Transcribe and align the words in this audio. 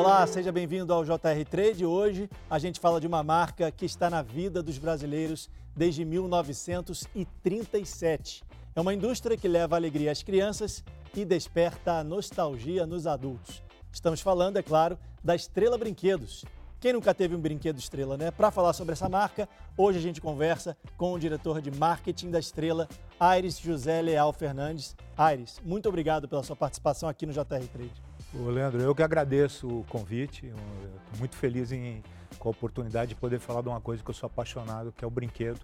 Olá, 0.00 0.26
seja 0.26 0.50
bem-vindo 0.50 0.94
ao 0.94 1.04
JR 1.04 1.44
Trade. 1.50 1.84
Hoje 1.84 2.30
a 2.48 2.58
gente 2.58 2.80
fala 2.80 2.98
de 2.98 3.06
uma 3.06 3.22
marca 3.22 3.70
que 3.70 3.84
está 3.84 4.08
na 4.08 4.22
vida 4.22 4.62
dos 4.62 4.78
brasileiros 4.78 5.50
desde 5.76 6.06
1937. 6.06 8.42
É 8.74 8.80
uma 8.80 8.94
indústria 8.94 9.36
que 9.36 9.46
leva 9.46 9.76
alegria 9.76 10.10
às 10.10 10.22
crianças 10.22 10.82
e 11.14 11.22
desperta 11.22 11.98
a 11.98 12.04
nostalgia 12.04 12.86
nos 12.86 13.06
adultos. 13.06 13.62
Estamos 13.92 14.22
falando, 14.22 14.56
é 14.56 14.62
claro, 14.62 14.98
da 15.22 15.34
Estrela 15.34 15.76
Brinquedos. 15.76 16.46
Quem 16.80 16.94
nunca 16.94 17.12
teve 17.12 17.36
um 17.36 17.40
brinquedo 17.40 17.78
Estrela, 17.78 18.16
né? 18.16 18.30
Para 18.30 18.50
falar 18.50 18.72
sobre 18.72 18.94
essa 18.94 19.06
marca, 19.06 19.46
hoje 19.76 19.98
a 19.98 20.02
gente 20.02 20.18
conversa 20.18 20.78
com 20.96 21.12
o 21.12 21.18
diretor 21.18 21.60
de 21.60 21.70
marketing 21.70 22.30
da 22.30 22.38
Estrela, 22.38 22.88
Aires 23.20 23.58
José 23.58 24.00
Leal 24.00 24.32
Fernandes. 24.32 24.96
Aires, 25.14 25.60
muito 25.62 25.90
obrigado 25.90 26.26
pela 26.26 26.42
sua 26.42 26.56
participação 26.56 27.06
aqui 27.06 27.26
no 27.26 27.34
JR 27.34 27.66
Trade. 27.70 28.09
Ô, 28.32 28.48
Leandro, 28.48 28.80
eu 28.80 28.94
que 28.94 29.02
agradeço 29.02 29.66
o 29.66 29.84
convite. 29.88 30.46
Estou 30.46 31.18
muito 31.18 31.34
feliz 31.36 31.72
em, 31.72 32.02
com 32.38 32.48
a 32.48 32.52
oportunidade 32.52 33.10
de 33.10 33.14
poder 33.16 33.40
falar 33.40 33.60
de 33.60 33.68
uma 33.68 33.80
coisa 33.80 34.02
que 34.04 34.10
eu 34.10 34.14
sou 34.14 34.28
apaixonado, 34.28 34.92
que 34.92 35.04
é 35.04 35.08
o 35.08 35.10
brinquedo, 35.10 35.58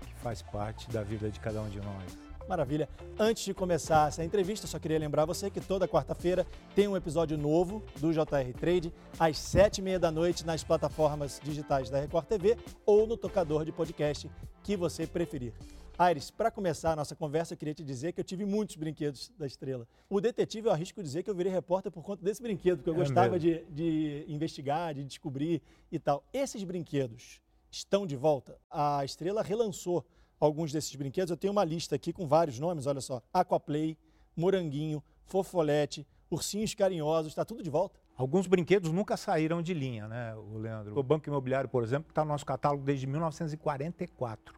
que 0.00 0.14
faz 0.14 0.42
parte 0.42 0.90
da 0.90 1.02
vida 1.02 1.30
de 1.30 1.38
cada 1.38 1.60
um 1.62 1.68
de 1.68 1.78
nós. 1.78 2.18
Maravilha. 2.48 2.88
Antes 3.18 3.44
de 3.44 3.54
começar 3.54 4.08
essa 4.08 4.24
entrevista, 4.24 4.66
só 4.66 4.78
queria 4.78 4.98
lembrar 4.98 5.26
você 5.26 5.50
que 5.50 5.60
toda 5.60 5.86
quarta-feira 5.86 6.46
tem 6.74 6.88
um 6.88 6.96
episódio 6.96 7.36
novo 7.36 7.84
do 8.00 8.12
JR 8.12 8.52
Trade, 8.58 8.92
às 9.18 9.38
sete 9.38 9.78
e 9.78 9.82
meia 9.82 9.98
da 9.98 10.10
noite, 10.10 10.44
nas 10.46 10.64
plataformas 10.64 11.38
digitais 11.44 11.90
da 11.90 12.00
Record 12.00 12.26
TV 12.26 12.56
ou 12.86 13.06
no 13.06 13.16
tocador 13.16 13.64
de 13.64 13.70
podcast 13.70 14.30
que 14.64 14.76
você 14.76 15.06
preferir. 15.06 15.52
Aires, 15.98 16.30
para 16.30 16.48
começar 16.48 16.92
a 16.92 16.96
nossa 16.96 17.16
conversa, 17.16 17.54
eu 17.54 17.58
queria 17.58 17.74
te 17.74 17.82
dizer 17.82 18.12
que 18.12 18.20
eu 18.20 18.24
tive 18.24 18.44
muitos 18.44 18.76
brinquedos 18.76 19.32
da 19.36 19.44
Estrela. 19.44 19.84
O 20.08 20.20
detetive, 20.20 20.68
eu 20.68 20.72
arrisco 20.72 21.02
dizer 21.02 21.24
que 21.24 21.28
eu 21.28 21.34
virei 21.34 21.52
repórter 21.52 21.90
por 21.90 22.04
conta 22.04 22.22
desse 22.22 22.40
brinquedo, 22.40 22.78
porque 22.78 22.90
eu 22.90 22.94
é 22.94 22.98
gostava 22.98 23.36
de, 23.36 23.64
de 23.64 24.24
investigar, 24.28 24.94
de 24.94 25.02
descobrir 25.02 25.60
e 25.90 25.98
tal. 25.98 26.22
Esses 26.32 26.62
brinquedos 26.62 27.42
estão 27.68 28.06
de 28.06 28.14
volta. 28.14 28.56
A 28.70 29.04
Estrela 29.04 29.42
relançou 29.42 30.06
alguns 30.38 30.70
desses 30.70 30.94
brinquedos. 30.94 31.32
Eu 31.32 31.36
tenho 31.36 31.52
uma 31.52 31.64
lista 31.64 31.96
aqui 31.96 32.12
com 32.12 32.28
vários 32.28 32.60
nomes, 32.60 32.86
olha 32.86 33.00
só. 33.00 33.20
Aquaplay, 33.32 33.98
Moranguinho, 34.36 35.02
Fofolete, 35.24 36.06
Ursinhos 36.30 36.74
Carinhosos, 36.74 37.32
está 37.32 37.44
tudo 37.44 37.60
de 37.60 37.70
volta. 37.70 37.98
Alguns 38.16 38.46
brinquedos 38.46 38.92
nunca 38.92 39.16
saíram 39.16 39.60
de 39.60 39.74
linha, 39.74 40.06
né, 40.06 40.32
o 40.36 40.58
Leandro? 40.58 40.96
O 40.96 41.02
Banco 41.02 41.28
Imobiliário, 41.28 41.68
por 41.68 41.82
exemplo, 41.82 42.08
está 42.08 42.24
no 42.24 42.30
nosso 42.30 42.46
catálogo 42.46 42.84
desde 42.84 43.04
1944. 43.04 44.57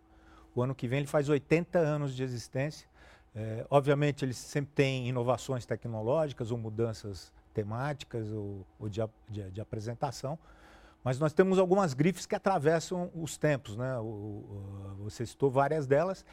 O 0.54 0.62
ano 0.62 0.74
que 0.74 0.88
vem 0.88 1.00
ele 1.00 1.06
faz 1.06 1.28
80 1.28 1.78
anos 1.78 2.14
de 2.14 2.22
existência. 2.22 2.88
É, 3.34 3.64
obviamente, 3.70 4.24
ele 4.24 4.34
sempre 4.34 4.72
tem 4.74 5.08
inovações 5.08 5.64
tecnológicas 5.64 6.50
ou 6.50 6.58
mudanças 6.58 7.32
temáticas 7.54 8.28
ou, 8.30 8.66
ou 8.78 8.88
de, 8.88 9.00
de, 9.28 9.50
de 9.50 9.60
apresentação, 9.60 10.38
mas 11.02 11.18
nós 11.18 11.32
temos 11.32 11.58
algumas 11.58 11.94
grifes 11.94 12.26
que 12.26 12.34
atravessam 12.34 13.10
os 13.14 13.36
tempos, 13.36 13.76
né? 13.76 13.98
O, 13.98 14.02
o, 14.02 14.96
você 15.04 15.24
citou 15.24 15.50
várias 15.50 15.86
delas. 15.86 16.24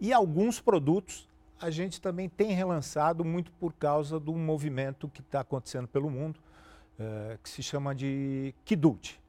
E 0.00 0.12
alguns 0.12 0.60
produtos 0.60 1.28
a 1.60 1.70
gente 1.70 2.00
também 2.00 2.28
tem 2.28 2.52
relançado 2.52 3.24
muito 3.24 3.52
por 3.52 3.72
causa 3.72 4.18
do 4.18 4.34
movimento 4.34 5.08
que 5.08 5.20
está 5.20 5.40
acontecendo 5.40 5.86
pelo 5.86 6.10
mundo, 6.10 6.40
é, 6.98 7.38
que 7.42 7.48
se 7.48 7.62
chama 7.62 7.94
de 7.94 8.54
Kidult, 8.64 9.20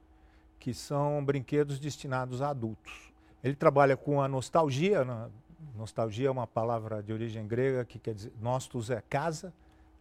que 0.60 0.74
são 0.74 1.24
brinquedos 1.24 1.80
destinados 1.80 2.42
a 2.42 2.50
adultos. 2.50 3.14
Ele 3.46 3.56
trabalha 3.56 3.96
com 3.96 4.22
a 4.22 4.28
nostalgia, 4.28 5.06
né? 5.06 5.30
nostalgia 5.76 6.28
é 6.28 6.32
uma 6.32 6.48
palavra 6.48 7.02
de 7.04 7.14
origem 7.14 7.48
grega 7.48 7.86
que 7.86 8.00
quer 8.00 8.14
dizer 8.14 8.34
nostos 8.42 8.90
é 8.90 9.02
casa, 9.10 9.54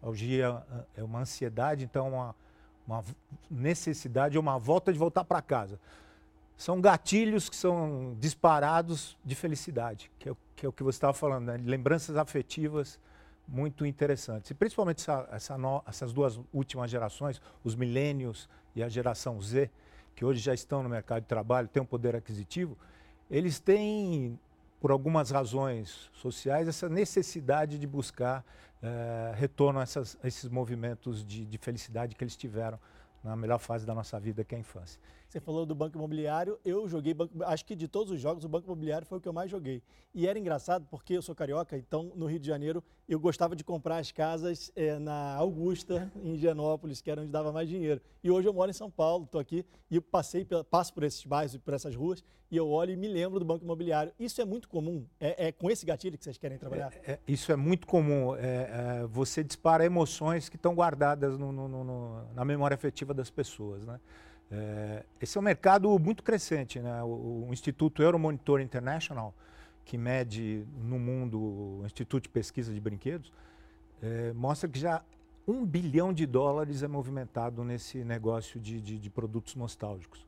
algia 0.02 0.62
é 0.96 1.02
uma 1.04 1.20
ansiedade, 1.20 1.84
então 1.84 2.08
uma 2.08 2.34
uma 2.86 3.02
necessidade 3.50 4.38
uma 4.38 4.58
volta 4.58 4.92
de 4.92 4.98
voltar 4.98 5.24
para 5.24 5.40
casa. 5.40 5.80
São 6.56 6.80
gatilhos 6.80 7.48
que 7.48 7.56
são 7.56 8.16
disparados 8.18 9.16
de 9.24 9.34
felicidade, 9.34 10.10
que 10.18 10.28
é, 10.28 10.32
o 10.32 10.36
que, 10.54 10.66
é 10.66 10.68
o 10.68 10.72
que 10.72 10.82
você 10.82 10.96
estava 10.96 11.12
falando, 11.12 11.46
né? 11.46 11.56
lembranças 11.56 12.16
afetivas 12.16 13.00
muito 13.46 13.84
interessantes. 13.84 14.50
E 14.50 14.54
principalmente 14.54 14.98
essa, 15.00 15.28
essa 15.32 15.58
no, 15.58 15.82
essas 15.86 16.12
duas 16.12 16.40
últimas 16.52 16.90
gerações, 16.90 17.42
os 17.64 17.74
milênios 17.74 18.48
e 18.74 18.82
a 18.82 18.88
geração 18.88 19.40
Z, 19.40 19.70
que 20.14 20.24
hoje 20.24 20.40
já 20.40 20.54
estão 20.54 20.82
no 20.82 20.88
mercado 20.88 21.22
de 21.22 21.28
trabalho, 21.28 21.66
têm 21.66 21.82
um 21.82 21.86
poder 21.86 22.14
aquisitivo, 22.14 22.78
eles 23.30 23.58
têm, 23.58 24.38
por 24.80 24.90
algumas 24.90 25.30
razões 25.30 26.10
sociais, 26.12 26.68
essa 26.68 26.88
necessidade 26.88 27.78
de 27.78 27.86
buscar 27.86 28.44
é, 28.82 29.32
retorno 29.34 29.80
a, 29.80 29.82
essas, 29.82 30.16
a, 30.22 30.28
esses 30.28 30.48
movimentos 30.48 31.24
de, 31.24 31.44
de 31.44 31.58
felicidade 31.58 32.14
que 32.14 32.22
eles 32.22 32.36
tiveram 32.36 32.78
na 33.22 33.34
melhor 33.34 33.58
fase 33.58 33.86
da 33.86 33.94
nossa 33.94 34.20
vida, 34.20 34.44
que 34.44 34.54
é 34.54 34.58
a 34.58 34.60
infância. 34.60 35.00
Você 35.34 35.40
falou 35.40 35.66
do 35.66 35.74
Banco 35.74 35.98
Imobiliário, 35.98 36.60
eu 36.64 36.88
joguei, 36.88 37.12
banco, 37.12 37.42
acho 37.42 37.64
que 37.64 37.74
de 37.74 37.88
todos 37.88 38.12
os 38.12 38.20
jogos, 38.20 38.44
o 38.44 38.48
Banco 38.48 38.68
Imobiliário 38.68 39.04
foi 39.04 39.18
o 39.18 39.20
que 39.20 39.26
eu 39.26 39.32
mais 39.32 39.50
joguei. 39.50 39.82
E 40.14 40.28
era 40.28 40.38
engraçado 40.38 40.86
porque 40.88 41.14
eu 41.14 41.22
sou 41.22 41.34
carioca, 41.34 41.76
então 41.76 42.12
no 42.14 42.26
Rio 42.26 42.38
de 42.38 42.46
Janeiro 42.46 42.84
eu 43.08 43.18
gostava 43.18 43.56
de 43.56 43.64
comprar 43.64 43.96
as 43.96 44.12
casas 44.12 44.70
é, 44.76 44.96
na 44.96 45.34
Augusta, 45.34 46.08
em 46.22 46.34
Higienópolis, 46.34 47.00
que 47.00 47.10
era 47.10 47.20
onde 47.20 47.32
dava 47.32 47.50
mais 47.50 47.68
dinheiro. 47.68 48.00
E 48.22 48.30
hoje 48.30 48.46
eu 48.46 48.52
moro 48.52 48.70
em 48.70 48.74
São 48.74 48.88
Paulo, 48.88 49.24
estou 49.24 49.40
aqui 49.40 49.66
e 49.90 50.00
passei, 50.00 50.46
passo 50.70 50.94
por 50.94 51.02
esses 51.02 51.24
bairros, 51.24 51.56
por 51.56 51.74
essas 51.74 51.96
ruas, 51.96 52.22
e 52.48 52.56
eu 52.56 52.68
olho 52.68 52.92
e 52.92 52.96
me 52.96 53.08
lembro 53.08 53.40
do 53.40 53.44
Banco 53.44 53.64
Imobiliário. 53.64 54.12
Isso 54.16 54.40
é 54.40 54.44
muito 54.44 54.68
comum? 54.68 55.04
É, 55.18 55.48
é 55.48 55.50
com 55.50 55.68
esse 55.68 55.84
gatilho 55.84 56.16
que 56.16 56.22
vocês 56.22 56.38
querem 56.38 56.58
trabalhar? 56.58 56.92
É, 57.04 57.14
é 57.14 57.18
isso 57.26 57.50
é 57.50 57.56
muito 57.56 57.88
comum. 57.88 58.36
É, 58.36 59.00
é, 59.00 59.06
você 59.08 59.42
dispara 59.42 59.84
emoções 59.84 60.48
que 60.48 60.54
estão 60.54 60.76
guardadas 60.76 61.36
no, 61.36 61.50
no, 61.50 61.66
no, 61.66 62.32
na 62.32 62.44
memória 62.44 62.76
afetiva 62.76 63.12
das 63.12 63.30
pessoas, 63.30 63.84
né? 63.84 63.98
É, 64.50 65.04
esse 65.20 65.36
é 65.36 65.40
um 65.40 65.44
mercado 65.44 65.98
muito 65.98 66.22
crescente. 66.22 66.80
Né? 66.80 67.02
O, 67.02 67.46
o, 67.48 67.52
Instituto 67.52 68.02
Euromonitor 68.02 68.60
International, 68.60 69.34
que 69.84 69.96
mede 69.98 70.64
no 70.82 70.98
mundo 70.98 71.38
o 71.38 71.82
Instituto 71.84 72.24
de 72.24 72.28
Pesquisa 72.28 72.72
de 72.72 72.80
Brinquedos, 72.80 73.32
é, 74.02 74.32
mostra 74.32 74.68
que 74.68 74.78
já 74.78 75.02
um 75.46 75.64
bilhão 75.64 76.12
de 76.12 76.24
dólares 76.26 76.82
é 76.82 76.88
movimentado 76.88 77.64
nesse 77.64 77.98
negócio 77.98 78.58
de, 78.58 78.80
de, 78.80 78.98
de, 78.98 79.10
produtos 79.10 79.54
nostálgicos. 79.54 80.26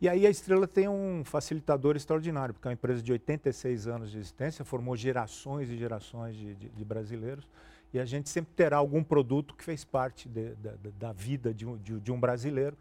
E 0.00 0.08
aí 0.08 0.26
a 0.26 0.30
Estrela 0.30 0.66
tem 0.66 0.88
um 0.88 1.22
facilitador 1.24 1.94
extraordinário, 1.94 2.54
porque 2.54 2.66
é 2.66 2.70
uma 2.70 2.74
empresa 2.74 3.02
de 3.02 3.12
86 3.12 3.86
anos 3.86 4.10
de 4.10 4.18
existência, 4.18 4.64
formou 4.64 4.96
gerações 4.96 5.68
e 5.70 5.76
gerações 5.76 6.34
de, 6.34 6.54
de 6.54 6.84
brasileiros, 6.84 7.46
e 7.92 8.00
a 8.00 8.04
gente 8.04 8.28
sempre 8.28 8.52
terá 8.54 8.78
algum 8.78 9.04
produto 9.04 9.54
que 9.54 9.62
fez 9.62 9.84
parte 9.84 10.28
da, 10.28 10.74
da 10.98 11.12
vida 11.12 11.52
de 11.52 11.66
um, 11.66 11.76
de 11.76 12.10
um 12.10 12.18
brasileiro, 12.18 12.76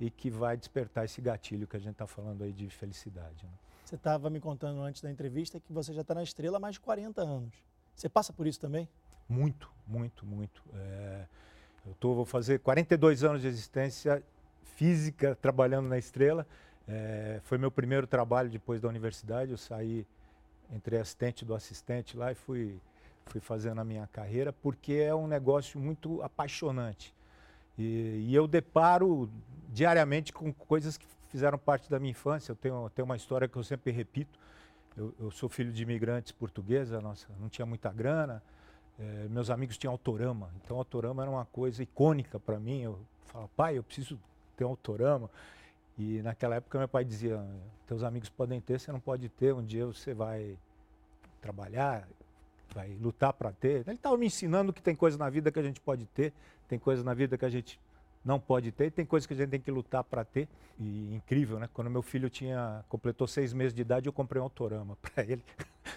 e 0.00 0.10
que 0.10 0.30
vai 0.30 0.56
despertar 0.56 1.04
esse 1.04 1.20
gatilho 1.20 1.66
que 1.66 1.76
a 1.76 1.80
gente 1.80 1.92
está 1.92 2.06
falando 2.06 2.42
aí 2.42 2.52
de 2.52 2.68
felicidade. 2.68 3.44
Né? 3.44 3.52
Você 3.84 3.96
estava 3.96 4.30
me 4.30 4.40
contando 4.40 4.80
antes 4.80 5.02
da 5.02 5.10
entrevista 5.10 5.60
que 5.60 5.72
você 5.72 5.92
já 5.92 6.00
está 6.00 6.14
na 6.14 6.22
estrela 6.22 6.56
há 6.56 6.60
mais 6.60 6.74
de 6.74 6.80
40 6.80 7.20
anos. 7.20 7.54
Você 7.94 8.08
passa 8.08 8.32
por 8.32 8.46
isso 8.46 8.58
também? 8.58 8.88
Muito, 9.28 9.70
muito, 9.86 10.24
muito. 10.24 10.62
É, 10.74 11.26
eu 11.86 11.94
tô, 11.94 12.14
vou 12.14 12.24
fazer 12.24 12.60
42 12.60 13.22
anos 13.22 13.42
de 13.42 13.48
existência 13.48 14.22
física 14.76 15.36
trabalhando 15.40 15.88
na 15.88 15.98
estrela. 15.98 16.46
É, 16.88 17.40
foi 17.44 17.58
meu 17.58 17.70
primeiro 17.70 18.06
trabalho 18.06 18.50
depois 18.50 18.80
da 18.80 18.88
universidade. 18.88 19.50
Eu 19.50 19.58
saí, 19.58 20.06
entre 20.72 20.96
assistente 20.96 21.44
do 21.44 21.54
assistente 21.54 22.16
lá 22.16 22.32
e 22.32 22.34
fui, 22.34 22.80
fui 23.26 23.40
fazendo 23.40 23.80
a 23.80 23.84
minha 23.84 24.06
carreira, 24.06 24.52
porque 24.52 24.94
é 24.94 25.14
um 25.14 25.26
negócio 25.26 25.78
muito 25.78 26.22
apaixonante. 26.22 27.14
E, 27.78 28.26
e 28.28 28.34
eu 28.34 28.46
deparo 28.46 29.30
diariamente 29.72 30.32
com 30.32 30.52
coisas 30.52 30.98
que 30.98 31.06
fizeram 31.28 31.58
parte 31.58 31.90
da 31.90 31.98
minha 31.98 32.10
infância. 32.10 32.52
Eu 32.52 32.56
tenho, 32.56 32.90
tenho 32.90 33.06
uma 33.06 33.16
história 33.16 33.48
que 33.48 33.56
eu 33.56 33.64
sempre 33.64 33.90
repito. 33.90 34.38
Eu, 34.96 35.14
eu 35.18 35.30
sou 35.30 35.48
filho 35.48 35.72
de 35.72 35.82
imigrantes 35.82 36.30
portuguesa, 36.30 37.00
nossa, 37.00 37.26
não 37.40 37.48
tinha 37.48 37.64
muita 37.64 37.90
grana. 37.90 38.42
É, 38.98 39.26
meus 39.30 39.48
amigos 39.48 39.78
tinham 39.78 39.90
autorama, 39.90 40.50
então 40.62 40.76
autorama 40.76 41.22
era 41.22 41.30
uma 41.30 41.46
coisa 41.46 41.82
icônica 41.82 42.38
para 42.38 42.60
mim. 42.60 42.82
Eu 42.82 42.98
falava, 43.24 43.50
pai, 43.56 43.78
eu 43.78 43.82
preciso 43.82 44.18
ter 44.54 44.66
um 44.66 44.68
autorama. 44.68 45.30
E 45.98 46.20
naquela 46.22 46.56
época 46.56 46.78
meu 46.78 46.88
pai 46.88 47.04
dizia, 47.04 47.42
teus 47.86 48.02
amigos 48.02 48.28
podem 48.28 48.60
ter, 48.60 48.78
você 48.78 48.92
não 48.92 49.00
pode 49.00 49.28
ter, 49.30 49.54
um 49.54 49.64
dia 49.64 49.86
você 49.86 50.12
vai 50.12 50.58
trabalhar, 51.40 52.06
vai 52.74 52.94
lutar 53.00 53.32
para 53.32 53.50
ter. 53.52 53.86
Ele 53.86 53.92
estava 53.92 54.16
me 54.18 54.26
ensinando 54.26 54.72
que 54.72 54.82
tem 54.82 54.94
coisas 54.94 55.18
na 55.18 55.30
vida 55.30 55.50
que 55.50 55.58
a 55.58 55.62
gente 55.62 55.80
pode 55.80 56.04
ter, 56.06 56.32
tem 56.68 56.78
coisas 56.78 57.02
na 57.04 57.14
vida 57.14 57.38
que 57.38 57.44
a 57.46 57.50
gente 57.50 57.80
não 58.24 58.38
pode 58.38 58.70
ter, 58.70 58.90
tem 58.90 59.04
coisas 59.04 59.26
que 59.26 59.34
a 59.34 59.36
gente 59.36 59.50
tem 59.50 59.60
que 59.60 59.70
lutar 59.70 60.04
para 60.04 60.24
ter. 60.24 60.48
E 60.78 61.14
incrível, 61.14 61.58
né? 61.58 61.68
Quando 61.72 61.90
meu 61.90 62.02
filho 62.02 62.30
tinha 62.30 62.84
completou 62.88 63.26
seis 63.26 63.52
meses 63.52 63.74
de 63.74 63.82
idade, 63.82 64.06
eu 64.06 64.12
comprei 64.12 64.40
um 64.40 64.44
autorama 64.44 64.96
para 65.02 65.24
ele. 65.24 65.42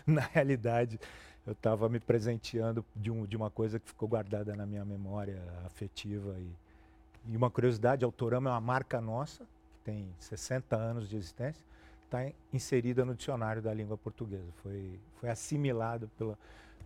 na 0.06 0.22
realidade, 0.22 1.00
eu 1.46 1.54
estava 1.54 1.88
me 1.88 2.00
presenteando 2.00 2.84
de, 2.96 3.12
um, 3.12 3.26
de 3.26 3.38
uma 3.38 3.50
coisa 3.50 3.80
que 3.80 3.88
ficou 3.88 4.08
guardada 4.08 4.56
na 4.56 4.66
minha 4.66 4.84
memória 4.84 5.42
afetiva. 5.66 6.36
E, 6.40 7.32
e 7.34 7.38
uma 7.38 7.50
curiosidade, 7.50 8.04
autorama 8.04 8.50
é 8.50 8.54
uma 8.54 8.62
marca 8.62 9.00
nossa, 9.00 9.44
que 9.44 9.80
tem 9.84 10.08
60 10.20 10.76
anos 10.76 11.08
de 11.08 11.16
existência, 11.16 11.64
está 12.04 12.32
inserida 12.52 13.06
no 13.06 13.14
dicionário 13.14 13.62
da 13.62 13.74
língua 13.74 13.98
portuguesa. 13.98 14.52
Foi, 14.64 15.00
foi 15.20 15.30
assimilado 15.30 16.10
pela, 16.18 16.38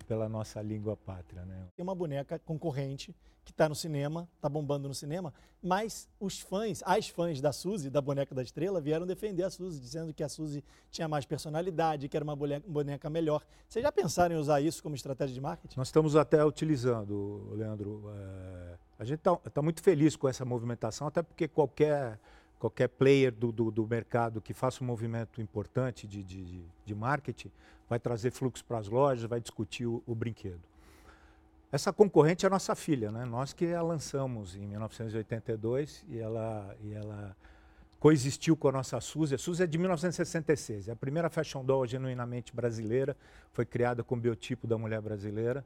pela 0.10 0.28
nossa 0.28 0.60
língua 0.60 0.98
pátria. 0.98 1.46
Né? 1.46 1.68
Tem 1.76 1.84
uma 1.84 1.94
boneca 1.94 2.40
concorrente 2.40 3.16
que 3.46 3.52
está 3.52 3.70
no 3.70 3.76
cinema, 3.76 4.28
está 4.36 4.50
bombando 4.50 4.88
no 4.88 4.94
cinema, 4.94 5.32
mas 5.62 6.10
os 6.20 6.40
fãs, 6.40 6.82
as 6.84 7.10
fãs 7.10 7.40
da 7.40 7.52
Suzy, 7.52 7.92
da 7.92 8.02
boneca 8.02 8.34
da 8.34 8.42
estrela, 8.42 8.82
vieram 8.82 9.06
defender 9.06 9.44
a 9.44 9.52
Suzy, 9.52 9.80
dizendo 9.80 10.12
que 10.12 10.24
a 10.24 10.30
Suzy 10.30 10.64
tinha 10.90 11.08
mais 11.08 11.26
personalidade, 11.26 12.10
que 12.10 12.18
era 12.18 12.24
uma 12.24 12.36
boneca 12.36 13.08
melhor. 13.08 13.46
Vocês 13.68 13.84
já 13.84 13.92
pensaram 13.92 14.36
em 14.36 14.40
usar 14.40 14.62
isso 14.62 14.82
como 14.82 14.96
estratégia 14.96 15.34
de 15.36 15.42
marketing? 15.42 15.78
Nós 15.78 15.90
estamos 15.90 16.16
até 16.16 16.44
utilizando, 16.44 17.52
Leandro. 17.54 18.04
É, 18.16 18.78
a 18.98 19.06
gente 19.06 19.20
está 19.20 19.36
tá 19.36 19.62
muito 19.62 19.84
feliz 19.84 20.16
com 20.16 20.28
essa 20.28 20.44
movimentação, 20.44 21.06
até 21.06 21.22
porque 21.22 21.48
qualquer 21.48 22.20
qualquer 22.60 22.90
player 22.90 23.32
do, 23.32 23.52
do, 23.52 23.72
do, 23.72 23.88
mercado 23.88 24.42
que 24.42 24.54
faça 24.54 24.84
um 24.84 24.88
movimento 24.88 25.42
importante 25.42 26.06
de, 26.06 26.22
de, 26.22 26.62
de 26.86 26.96
marketing 26.96 27.50
vai 27.88 28.00
trazer 28.00 28.32
fluxo 28.32 28.64
para 28.66 28.78
as 28.78 28.88
lojas, 28.88 29.24
vai 29.24 29.40
discutir 29.40 29.88
o, 29.88 30.04
o, 30.06 30.14
brinquedo. 30.14 30.62
Essa 31.72 31.94
concorrente 31.94 32.46
é 32.46 32.48
a 32.48 32.50
nossa 32.50 32.76
filha, 32.76 33.12
né? 33.12 33.26
nós 33.26 33.54
que 33.54 33.74
a 33.74 33.82
lançamos 33.82 34.56
em 34.56 34.68
1982 34.68 36.04
e 36.10 36.20
ela, 36.20 36.76
e 36.84 36.94
ela 36.94 37.36
coexistiu 38.00 38.58
com 38.58 38.68
a 38.68 38.72
nossa 38.72 39.00
Suzy. 39.00 39.36
A 39.36 39.38
Suzy 39.38 39.64
é 39.64 39.68
de 39.68 39.78
1966, 39.78 40.90
é 40.90 40.92
a 40.92 40.96
primeira 40.96 41.30
fashion 41.30 41.64
doll 41.64 41.88
genuinamente 41.88 42.54
brasileira, 42.54 43.16
foi 43.54 43.66
criada 43.66 44.04
com 44.04 44.16
o 44.16 44.20
biotipo 44.20 44.68
da 44.68 44.78
mulher 44.78 45.02
brasileira 45.02 45.66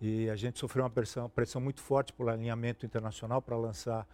e 0.00 0.30
a 0.30 0.36
gente 0.36 0.58
sofreu 0.58 0.84
uma 0.84 0.90
pressão, 0.90 1.28
pressão 1.28 1.60
muito 1.60 1.80
forte 1.80 2.12
por 2.12 2.28
alinhamento 2.28 2.86
internacional 2.86 3.42
para 3.42 3.56
lançar 3.56 4.06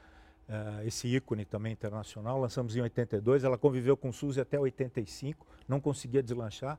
uh, 0.48 0.86
esse 0.86 1.08
ícone 1.08 1.44
também 1.44 1.72
internacional. 1.72 2.40
Lançamos 2.40 2.76
em 2.76 2.80
82, 2.80 3.44
ela 3.44 3.58
conviveu 3.58 3.96
com 3.96 4.10
o 4.10 4.40
até 4.40 4.58
85, 4.58 5.46
não 5.68 5.80
conseguia 5.80 6.22
deslanchar. 6.22 6.78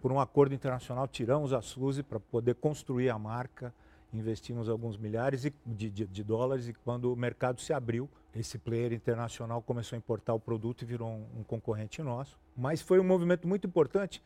Por 0.00 0.10
um 0.10 0.18
acordo 0.20 0.54
internacional, 0.54 1.06
tiramos 1.06 1.52
a 1.52 1.60
Suzy 1.60 2.02
para 2.02 2.18
poder 2.18 2.54
construir 2.54 3.10
a 3.10 3.18
marca, 3.18 3.74
investimos 4.12 4.68
alguns 4.68 4.96
milhares 4.96 5.42
de, 5.42 5.52
de, 5.66 6.06
de, 6.06 6.24
dólares 6.24 6.68
e 6.68 6.72
quando 6.72 7.12
o 7.12 7.16
mercado 7.16 7.60
se 7.60 7.72
abriu, 7.72 8.08
esse 8.34 8.58
player 8.58 8.92
internacional 8.92 9.60
começou 9.60 9.96
a 9.96 9.98
importar 9.98 10.32
o 10.34 10.40
produto 10.40 10.82
e 10.82 10.84
virou 10.84 11.08
um, 11.08 11.40
um 11.40 11.44
concorrente 11.44 12.02
nosso. 12.02 12.38
Mas 12.56 12.80
foi 12.80 12.98
um 12.98 13.04
movimento 13.04 13.46
muito 13.46 13.66
importante, 13.66 14.22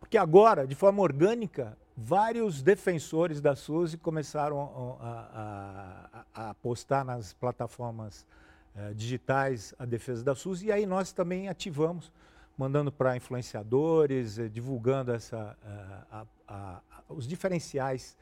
porque 0.00 0.18
agora, 0.18 0.66
de 0.66 0.74
forma 0.74 1.02
orgânica, 1.02 1.76
vários 1.96 2.62
defensores 2.62 3.40
da 3.40 3.54
Suzy 3.54 3.98
começaram 3.98 4.98
a, 5.00 6.24
a, 6.34 6.42
a 6.42 6.50
apostar 6.50 7.04
nas 7.04 7.34
plataformas 7.34 8.26
eh, 8.74 8.94
digitais 8.94 9.74
a 9.78 9.84
defesa 9.84 10.24
da 10.24 10.34
Suzy 10.34 10.66
e 10.66 10.72
aí 10.72 10.86
nós 10.86 11.12
também 11.12 11.48
ativamos, 11.48 12.10
mandando 12.56 12.90
para 12.90 13.16
influenciadores, 13.16 14.38
eh, 14.38 14.48
divulgando 14.48 15.12
essa, 15.12 15.56
eh, 15.62 16.24
a, 16.48 16.80
os 17.08 17.26
diferenciais 17.26 18.16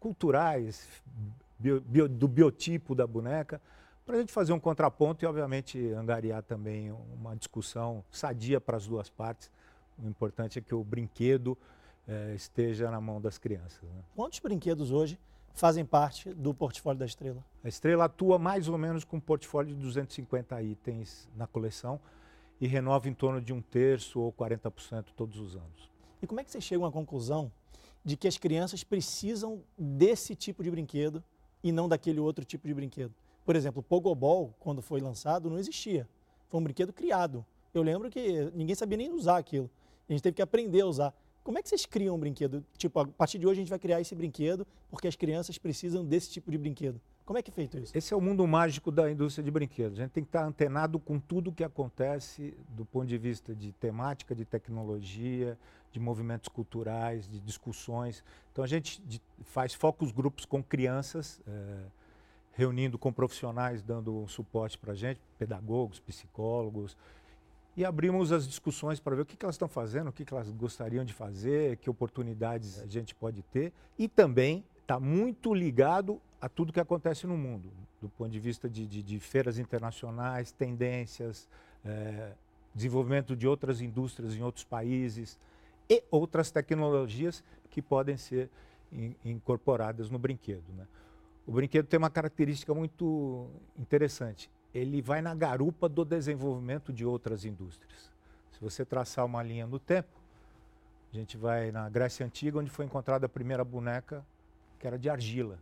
culturais 0.00 0.88
bio, 1.58 1.80
bio, 1.82 2.08
do 2.08 2.26
biotipo 2.26 2.94
da 2.94 3.06
boneca, 3.06 3.60
para 4.04 4.16
a 4.16 4.20
gente 4.20 4.32
fazer 4.32 4.52
um 4.52 4.58
contraponto 4.58 5.24
e, 5.24 5.28
obviamente, 5.28 5.78
angariar 5.92 6.42
também 6.42 6.90
uma 6.90 7.36
discussão 7.36 8.02
sadia 8.10 8.58
para 8.60 8.76
as 8.78 8.86
duas 8.86 9.10
partes. 9.10 9.50
O 10.02 10.08
importante 10.08 10.58
é 10.58 10.62
que 10.62 10.74
o 10.74 10.82
brinquedo 10.82 11.56
é, 12.06 12.34
esteja 12.34 12.90
na 12.90 13.00
mão 13.00 13.20
das 13.20 13.38
crianças. 13.38 13.82
Né? 13.82 14.02
Quantos 14.14 14.38
brinquedos 14.38 14.90
hoje 14.90 15.18
fazem 15.54 15.84
parte 15.84 16.32
do 16.32 16.54
portfólio 16.54 16.98
da 16.98 17.06
Estrela? 17.06 17.44
A 17.62 17.68
Estrela 17.68 18.04
atua 18.04 18.38
mais 18.38 18.68
ou 18.68 18.78
menos 18.78 19.04
com 19.04 19.16
um 19.16 19.20
portfólio 19.20 19.74
de 19.74 19.80
250 19.80 20.62
itens 20.62 21.28
na 21.36 21.46
coleção 21.46 22.00
e 22.60 22.66
renova 22.66 23.08
em 23.08 23.14
torno 23.14 23.40
de 23.40 23.52
um 23.52 23.60
terço 23.60 24.20
ou 24.20 24.32
40% 24.32 25.06
todos 25.16 25.38
os 25.38 25.56
anos. 25.56 25.90
E 26.22 26.26
como 26.26 26.40
é 26.40 26.44
que 26.44 26.50
você 26.50 26.60
chega 26.60 26.82
a 26.82 26.86
uma 26.86 26.92
conclusão 26.92 27.52
de 28.04 28.16
que 28.16 28.26
as 28.26 28.38
crianças 28.38 28.82
precisam 28.82 29.62
desse 29.76 30.34
tipo 30.34 30.62
de 30.62 30.70
brinquedo 30.70 31.22
e 31.62 31.70
não 31.70 31.88
daquele 31.88 32.20
outro 32.20 32.44
tipo 32.44 32.66
de 32.66 32.74
brinquedo? 32.74 33.14
Por 33.44 33.54
exemplo, 33.56 33.80
o 33.80 33.82
Pogobol, 33.82 34.54
quando 34.58 34.82
foi 34.82 35.00
lançado, 35.00 35.48
não 35.48 35.58
existia. 35.58 36.08
Foi 36.48 36.60
um 36.60 36.62
brinquedo 36.62 36.92
criado. 36.92 37.44
Eu 37.72 37.82
lembro 37.82 38.10
que 38.10 38.50
ninguém 38.54 38.74
sabia 38.74 38.98
nem 38.98 39.12
usar 39.12 39.38
aquilo. 39.38 39.70
A 40.08 40.12
gente 40.12 40.22
teve 40.22 40.34
que 40.34 40.42
aprender 40.42 40.80
a 40.80 40.86
usar. 40.86 41.14
Como 41.44 41.58
é 41.58 41.62
que 41.62 41.68
vocês 41.68 41.86
criam 41.86 42.14
um 42.14 42.18
brinquedo? 42.18 42.64
Tipo, 42.76 43.00
a 43.00 43.06
partir 43.06 43.38
de 43.38 43.46
hoje 43.46 43.60
a 43.60 43.62
gente 43.62 43.70
vai 43.70 43.78
criar 43.78 44.00
esse 44.00 44.14
brinquedo 44.14 44.66
porque 44.90 45.08
as 45.08 45.16
crianças 45.16 45.56
precisam 45.58 46.04
desse 46.04 46.30
tipo 46.30 46.50
de 46.50 46.58
brinquedo. 46.58 47.00
Como 47.24 47.38
é 47.38 47.42
que 47.42 47.50
é 47.50 47.54
feito 47.54 47.78
isso? 47.78 47.96
Esse 47.96 48.14
é 48.14 48.16
o 48.16 48.20
mundo 48.20 48.46
mágico 48.46 48.90
da 48.90 49.10
indústria 49.10 49.44
de 49.44 49.50
brinquedos. 49.50 49.98
A 49.98 50.02
gente 50.02 50.12
tem 50.12 50.24
que 50.24 50.28
estar 50.28 50.44
antenado 50.44 50.98
com 50.98 51.20
tudo 51.20 51.50
o 51.50 51.52
que 51.52 51.62
acontece 51.62 52.56
do 52.70 52.86
ponto 52.86 53.06
de 53.06 53.18
vista 53.18 53.54
de 53.54 53.70
temática, 53.72 54.34
de 54.34 54.46
tecnologia, 54.46 55.58
de 55.92 56.00
movimentos 56.00 56.48
culturais, 56.48 57.28
de 57.28 57.38
discussões. 57.40 58.24
Então 58.52 58.64
a 58.64 58.66
gente 58.66 59.02
faz 59.42 59.74
focos 59.74 60.10
grupos 60.10 60.44
com 60.44 60.62
crianças, 60.62 61.40
é, 61.46 61.84
reunindo 62.52 62.98
com 62.98 63.12
profissionais, 63.12 63.82
dando 63.82 64.14
um 64.14 64.26
suporte 64.26 64.78
para 64.78 64.92
a 64.92 64.96
gente, 64.96 65.20
pedagogos, 65.38 66.00
psicólogos, 66.00 66.96
e 67.78 67.84
abrimos 67.84 68.32
as 68.32 68.44
discussões 68.44 68.98
para 68.98 69.14
ver 69.14 69.22
o 69.22 69.24
que, 69.24 69.36
que 69.36 69.44
elas 69.44 69.54
estão 69.54 69.68
fazendo, 69.68 70.08
o 70.08 70.12
que, 70.12 70.24
que 70.24 70.34
elas 70.34 70.50
gostariam 70.50 71.04
de 71.04 71.14
fazer, 71.14 71.76
que 71.76 71.88
oportunidades 71.88 72.80
a 72.80 72.86
gente 72.86 73.14
pode 73.14 73.40
ter. 73.40 73.72
E 73.96 74.08
também 74.08 74.64
está 74.80 74.98
muito 74.98 75.54
ligado 75.54 76.20
a 76.40 76.48
tudo 76.48 76.72
que 76.72 76.80
acontece 76.80 77.24
no 77.24 77.36
mundo, 77.36 77.70
do 78.02 78.08
ponto 78.08 78.30
de 78.30 78.40
vista 78.40 78.68
de, 78.68 78.84
de, 78.84 79.00
de 79.00 79.20
feiras 79.20 79.60
internacionais, 79.60 80.50
tendências, 80.50 81.48
é, 81.84 82.32
desenvolvimento 82.74 83.36
de 83.36 83.46
outras 83.46 83.80
indústrias 83.80 84.34
em 84.34 84.42
outros 84.42 84.64
países 84.64 85.38
e 85.88 86.02
outras 86.10 86.50
tecnologias 86.50 87.44
que 87.70 87.80
podem 87.80 88.16
ser 88.16 88.50
in, 88.92 89.14
incorporadas 89.24 90.10
no 90.10 90.18
brinquedo. 90.18 90.64
Né? 90.76 90.84
O 91.46 91.52
brinquedo 91.52 91.86
tem 91.86 91.96
uma 91.96 92.10
característica 92.10 92.74
muito 92.74 93.48
interessante 93.78 94.50
ele 94.74 95.00
vai 95.00 95.22
na 95.22 95.34
garupa 95.34 95.88
do 95.88 96.04
desenvolvimento 96.04 96.92
de 96.92 97.04
outras 97.04 97.44
indústrias. 97.44 98.10
Se 98.50 98.60
você 98.60 98.84
traçar 98.84 99.24
uma 99.24 99.42
linha 99.42 99.66
no 99.66 99.78
tempo, 99.78 100.18
a 101.12 101.16
gente 101.16 101.36
vai 101.36 101.70
na 101.70 101.88
Grécia 101.88 102.24
Antiga, 102.24 102.58
onde 102.58 102.70
foi 102.70 102.84
encontrada 102.84 103.26
a 103.26 103.28
primeira 103.28 103.64
boneca 103.64 104.24
que 104.78 104.86
era 104.86 104.98
de 104.98 105.08
argila. 105.08 105.58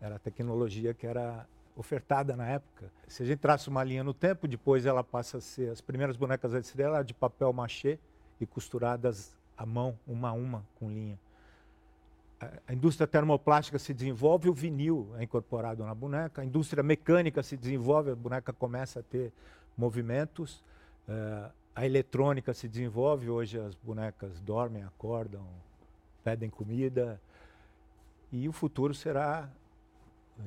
Era 0.00 0.16
a 0.16 0.18
tecnologia 0.18 0.94
que 0.94 1.06
era 1.06 1.46
ofertada 1.76 2.34
na 2.34 2.46
época. 2.46 2.90
Se 3.06 3.22
a 3.22 3.26
gente 3.26 3.38
traça 3.38 3.68
uma 3.68 3.84
linha 3.84 4.02
no 4.02 4.14
tempo, 4.14 4.48
depois 4.48 4.86
ela 4.86 5.04
passa 5.04 5.38
a 5.38 5.40
ser 5.40 5.70
as 5.70 5.80
primeiras 5.80 6.16
bonecas 6.16 6.52
da 6.52 6.58
estrela 6.58 7.04
de 7.04 7.12
papel 7.12 7.52
machê 7.52 7.98
e 8.40 8.46
costuradas 8.46 9.36
à 9.56 9.66
mão, 9.66 9.98
uma 10.06 10.30
a 10.30 10.32
uma, 10.32 10.66
com 10.78 10.90
linha 10.90 11.18
a 12.38 12.72
indústria 12.72 13.06
termoplástica 13.06 13.78
se 13.78 13.94
desenvolve, 13.94 14.48
o 14.48 14.54
vinil 14.54 15.10
é 15.16 15.24
incorporado 15.24 15.84
na 15.84 15.94
boneca, 15.94 16.42
a 16.42 16.44
indústria 16.44 16.82
mecânica 16.82 17.42
se 17.42 17.56
desenvolve, 17.56 18.10
a 18.10 18.14
boneca 18.14 18.52
começa 18.52 19.00
a 19.00 19.02
ter 19.02 19.32
movimentos, 19.76 20.62
uh, 21.08 21.50
a 21.74 21.86
eletrônica 21.86 22.52
se 22.52 22.68
desenvolve, 22.68 23.30
hoje 23.30 23.58
as 23.58 23.74
bonecas 23.74 24.38
dormem, 24.40 24.82
acordam, 24.82 25.46
pedem 26.22 26.50
comida, 26.50 27.20
e 28.30 28.48
o 28.48 28.52
futuro 28.52 28.94
será, 28.94 29.48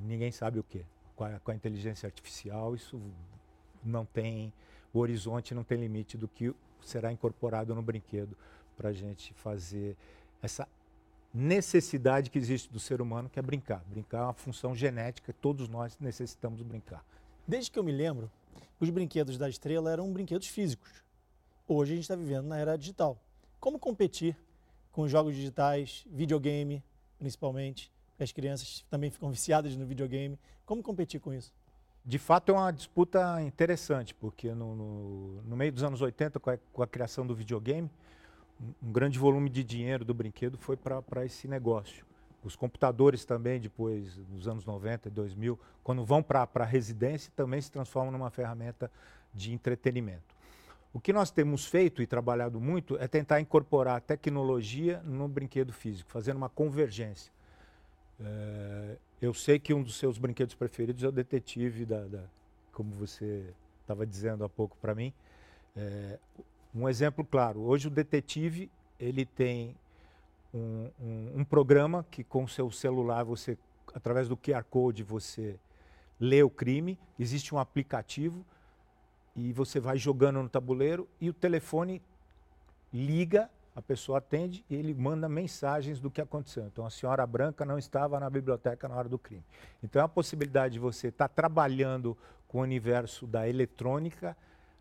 ninguém 0.03 0.31
sabe 0.31 0.59
o 0.59 0.63
que, 0.63 0.85
com, 1.15 1.25
com 1.43 1.51
a 1.51 1.55
inteligência 1.55 2.05
artificial, 2.05 2.75
isso 2.75 3.01
não 3.83 4.05
tem, 4.05 4.53
o 4.93 4.99
horizonte 4.99 5.55
não 5.55 5.63
tem 5.63 5.79
limite 5.79 6.17
do 6.17 6.27
que 6.27 6.53
será 6.81 7.11
incorporado 7.11 7.73
no 7.73 7.81
brinquedo 7.81 8.37
para 8.77 8.89
a 8.89 8.93
gente 8.93 9.33
fazer 9.33 9.97
essa 10.41 10.67
necessidade 11.33 12.29
que 12.29 12.37
existe 12.37 12.71
do 12.71 12.79
ser 12.79 13.01
humano, 13.01 13.29
que 13.29 13.39
é 13.39 13.41
brincar. 13.41 13.83
Brincar 13.87 14.19
é 14.19 14.23
uma 14.23 14.33
função 14.33 14.75
genética, 14.75 15.33
todos 15.33 15.67
nós 15.67 15.97
necessitamos 15.99 16.61
brincar. 16.61 17.05
Desde 17.47 17.71
que 17.71 17.77
eu 17.77 17.83
me 17.83 17.91
lembro, 17.91 18.31
os 18.79 18.89
brinquedos 18.89 19.37
da 19.37 19.49
estrela 19.49 19.91
eram 19.91 20.11
brinquedos 20.11 20.47
físicos. 20.47 21.03
Hoje 21.67 21.93
a 21.93 21.95
gente 21.95 22.03
está 22.03 22.15
vivendo 22.15 22.47
na 22.47 22.57
era 22.57 22.77
digital. 22.77 23.17
Como 23.59 23.77
competir 23.77 24.35
com 24.91 25.07
jogos 25.07 25.35
digitais, 25.35 26.05
videogame, 26.09 26.83
principalmente? 27.17 27.91
As 28.19 28.31
crianças 28.31 28.85
também 28.89 29.09
ficam 29.09 29.29
viciadas 29.29 29.75
no 29.75 29.85
videogame. 29.85 30.37
Como 30.65 30.81
competir 30.81 31.19
com 31.19 31.33
isso? 31.33 31.53
De 32.03 32.17
fato, 32.17 32.49
é 32.49 32.55
uma 32.55 32.71
disputa 32.71 33.41
interessante, 33.41 34.15
porque 34.15 34.53
no, 34.53 34.75
no, 34.75 35.41
no 35.43 35.55
meio 35.55 35.71
dos 35.71 35.83
anos 35.83 36.01
80, 36.01 36.39
com 36.39 36.49
a, 36.49 36.57
com 36.73 36.81
a 36.81 36.87
criação 36.87 37.25
do 37.25 37.35
videogame, 37.35 37.89
um 38.81 38.91
grande 38.91 39.17
volume 39.17 39.49
de 39.49 39.63
dinheiro 39.63 40.03
do 40.03 40.13
brinquedo 40.13 40.57
foi 40.57 40.75
para 40.75 41.25
esse 41.25 41.47
negócio. 41.47 42.05
Os 42.43 42.55
computadores 42.55 43.25
também, 43.25 43.59
depois, 43.59 44.17
nos 44.29 44.47
anos 44.47 44.65
90 44.65 45.07
e 45.09 45.11
2000, 45.11 45.59
quando 45.83 46.05
vão 46.05 46.23
para 46.23 46.47
a 46.53 46.65
residência, 46.65 47.31
também 47.35 47.61
se 47.61 47.71
transformam 47.71 48.11
numa 48.11 48.29
ferramenta 48.29 48.89
de 49.33 49.53
entretenimento. 49.53 50.35
O 50.93 50.99
que 50.99 51.13
nós 51.13 51.29
temos 51.29 51.65
feito 51.65 52.01
e 52.01 52.07
trabalhado 52.07 52.59
muito 52.59 52.97
é 52.97 53.07
tentar 53.07 53.39
incorporar 53.39 54.01
tecnologia 54.01 55.01
no 55.03 55.27
brinquedo 55.27 55.71
físico, 55.71 56.09
fazendo 56.09 56.37
uma 56.37 56.49
convergência. 56.49 57.31
É, 58.19 58.97
eu 59.21 59.33
sei 59.33 59.59
que 59.59 59.73
um 59.73 59.83
dos 59.83 59.97
seus 59.97 60.17
brinquedos 60.17 60.55
preferidos 60.55 61.03
é 61.03 61.07
o 61.07 61.11
detetive, 61.11 61.85
da, 61.85 62.05
da 62.05 62.23
como 62.71 62.91
você 62.91 63.53
estava 63.81 64.05
dizendo 64.05 64.43
há 64.43 64.49
pouco 64.49 64.77
para 64.77 64.95
mim. 64.95 65.13
É, 65.75 66.17
um 66.73 66.87
exemplo 66.87 67.25
claro, 67.25 67.61
hoje 67.61 67.87
o 67.87 67.91
detetive 67.91 68.71
ele 68.99 69.25
tem 69.25 69.75
um, 70.53 70.89
um, 70.99 71.31
um 71.37 71.43
programa 71.43 72.05
que 72.11 72.23
com 72.23 72.43
o 72.43 72.47
seu 72.47 72.69
celular 72.71 73.23
você, 73.23 73.57
através 73.93 74.27
do 74.27 74.37
QR 74.37 74.63
Code, 74.63 75.03
você 75.03 75.59
lê 76.19 76.43
o 76.43 76.49
crime, 76.49 76.99
existe 77.17 77.55
um 77.55 77.59
aplicativo 77.59 78.45
e 79.35 79.53
você 79.53 79.79
vai 79.79 79.97
jogando 79.97 80.41
no 80.43 80.49
tabuleiro 80.49 81.07
e 81.19 81.29
o 81.29 81.33
telefone 81.33 82.01
liga, 82.93 83.49
a 83.75 83.81
pessoa 83.81 84.17
atende 84.17 84.65
e 84.69 84.75
ele 84.75 84.93
manda 84.93 85.29
mensagens 85.29 85.99
do 85.99 86.11
que 86.11 86.19
aconteceu. 86.19 86.65
Então 86.65 86.85
a 86.85 86.89
senhora 86.89 87.25
branca 87.25 87.63
não 87.63 87.77
estava 87.77 88.19
na 88.19 88.29
biblioteca 88.29 88.87
na 88.87 88.95
hora 88.95 89.07
do 89.07 89.17
crime. 89.17 89.43
Então 89.81 90.01
é 90.01 90.05
a 90.05 90.09
possibilidade 90.09 90.73
de 90.73 90.79
você 90.79 91.07
estar 91.07 91.29
tá 91.29 91.33
trabalhando 91.33 92.17
com 92.47 92.59
o 92.59 92.61
universo 92.61 93.25
da 93.25 93.47
eletrônica, 93.47 94.35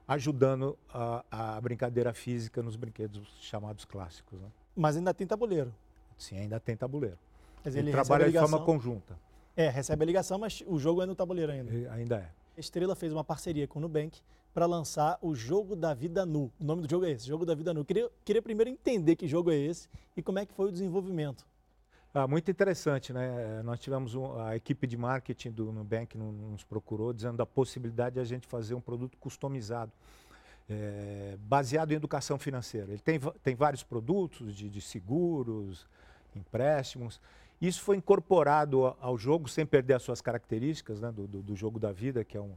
ajudando 0.08 0.76
a, 0.88 1.22
a, 1.30 1.60
brincadeira 1.60 2.14
física 2.14 2.62
nos 2.62 2.74
brinquedos 2.76 3.28
chamados 3.42 3.84
clássicos. 3.84 4.40
Né? 4.40 4.48
Mas 4.74 4.96
ainda 4.96 5.12
tem 5.12 5.26
tabuleiro. 5.26 5.72
Sim, 6.16 6.38
ainda 6.38 6.58
tem 6.58 6.74
tabuleiro. 6.74 7.18
Dizer, 7.62 7.80
ele, 7.80 7.90
ele 7.90 7.92
trabalha 7.92 8.30
de 8.30 8.38
forma 8.38 8.64
conjunta. 8.64 9.18
É, 9.54 9.68
recebe 9.68 10.04
a 10.04 10.06
ligação, 10.06 10.38
mas 10.38 10.62
o 10.66 10.78
jogo 10.78 11.02
é 11.02 11.06
no 11.06 11.14
tabuleiro 11.14 11.52
ainda. 11.52 11.72
E, 11.72 11.86
ainda 11.88 12.16
é. 12.16 12.30
A 12.56 12.60
Estrela 12.60 12.96
fez 12.96 13.12
uma 13.12 13.22
parceria 13.22 13.68
com 13.68 13.78
o 13.78 13.82
Nubank 13.82 14.20
para 14.54 14.66
lançar 14.66 15.18
o 15.20 15.34
Jogo 15.34 15.76
da 15.76 15.94
Vida 15.94 16.24
Nu. 16.24 16.50
O 16.58 16.64
nome 16.64 16.82
do 16.82 16.90
jogo 16.90 17.04
é 17.04 17.10
esse, 17.10 17.26
Jogo 17.26 17.44
da 17.44 17.54
Vida 17.54 17.74
Nu. 17.74 17.84
Queria, 17.84 18.10
queria 18.24 18.42
primeiro 18.42 18.70
entender 18.70 19.14
que 19.14 19.28
jogo 19.28 19.50
é 19.50 19.56
esse 19.56 19.88
e 20.16 20.22
como 20.22 20.38
é 20.38 20.46
que 20.46 20.52
foi 20.54 20.68
o 20.68 20.72
desenvolvimento. 20.72 21.46
Ah, 22.20 22.26
muito 22.26 22.50
interessante, 22.50 23.12
né? 23.12 23.62
Nós 23.62 23.78
tivemos 23.78 24.16
um, 24.16 24.40
a 24.40 24.56
equipe 24.56 24.88
de 24.88 24.96
marketing 24.96 25.52
do 25.52 25.70
Nubank 25.70 26.18
nos 26.18 26.64
procurou 26.64 27.12
dizendo 27.12 27.37
da 27.37 27.46
possibilidade 27.46 28.14
de 28.14 28.20
a 28.20 28.25
gente 28.25 28.44
fazer 28.44 28.75
um 28.75 28.80
produto 28.80 29.16
customizado, 29.18 29.92
é, 30.68 31.37
baseado 31.38 31.92
em 31.92 31.94
educação 31.94 32.37
financeira. 32.37 32.90
Ele 32.90 32.98
tem, 32.98 33.20
tem 33.40 33.54
vários 33.54 33.84
produtos 33.84 34.56
de, 34.56 34.68
de 34.68 34.80
seguros, 34.80 35.87
empréstimos. 36.34 37.20
Isso 37.60 37.82
foi 37.82 37.96
incorporado 37.96 38.96
ao 39.00 39.16
jogo 39.16 39.48
sem 39.48 39.64
perder 39.64 39.94
as 39.94 40.02
suas 40.02 40.20
características 40.20 41.00
né, 41.00 41.12
do, 41.12 41.28
do, 41.28 41.40
do 41.40 41.54
jogo 41.54 41.78
da 41.78 41.92
vida, 41.92 42.25
que 42.25 42.37
é 42.37 42.40
um, 42.40 42.56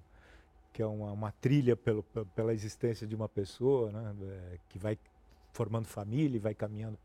que 0.73 0.81
é 0.81 0.87
uma, 0.87 1.11
uma 1.11 1.31
trilha 1.33 1.77
pelo, 1.77 2.01
pela 2.35 2.51
existência 2.51 3.05
de 3.05 3.15
uma 3.15 3.29
pessoa, 3.29 3.91
né, 3.91 4.15
é, 4.23 4.57
que 4.69 4.79
vai 4.79 4.97
formando 5.53 5.85
família 5.85 6.37
e 6.37 6.39
vai 6.39 6.55
caminhando 6.55 6.97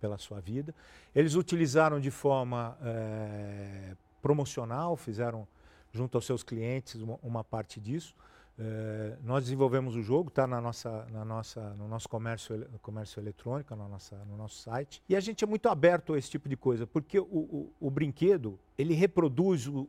pela 0.00 0.18
sua 0.18 0.40
vida. 0.40 0.74
Eles 1.14 1.34
utilizaram 1.34 1.98
de 2.00 2.10
forma 2.10 2.76
é, 2.82 3.94
promocional, 4.22 4.96
fizeram 4.96 5.46
junto 5.92 6.16
aos 6.16 6.26
seus 6.26 6.42
clientes 6.42 7.00
uma, 7.00 7.18
uma 7.22 7.44
parte 7.44 7.80
disso. 7.80 8.14
É, 8.58 9.18
nós 9.22 9.44
desenvolvemos 9.44 9.94
o 9.96 10.02
jogo, 10.02 10.28
está 10.28 10.46
na 10.46 10.60
nossa, 10.60 11.06
na 11.10 11.24
nossa, 11.24 11.74
no 11.74 11.86
nosso 11.86 12.08
comércio, 12.08 12.66
comércio 12.80 13.20
eletrônico, 13.20 13.76
na 13.76 13.86
nossa, 13.86 14.16
no 14.24 14.36
nosso 14.36 14.56
site. 14.56 15.02
E 15.06 15.14
a 15.14 15.20
gente 15.20 15.44
é 15.44 15.46
muito 15.46 15.68
aberto 15.68 16.14
a 16.14 16.18
esse 16.18 16.30
tipo 16.30 16.48
de 16.48 16.56
coisa, 16.56 16.86
porque 16.86 17.18
o, 17.18 17.24
o, 17.24 17.72
o 17.78 17.90
brinquedo 17.90 18.58
ele 18.78 18.94
reproduz 18.94 19.66
o, 19.66 19.86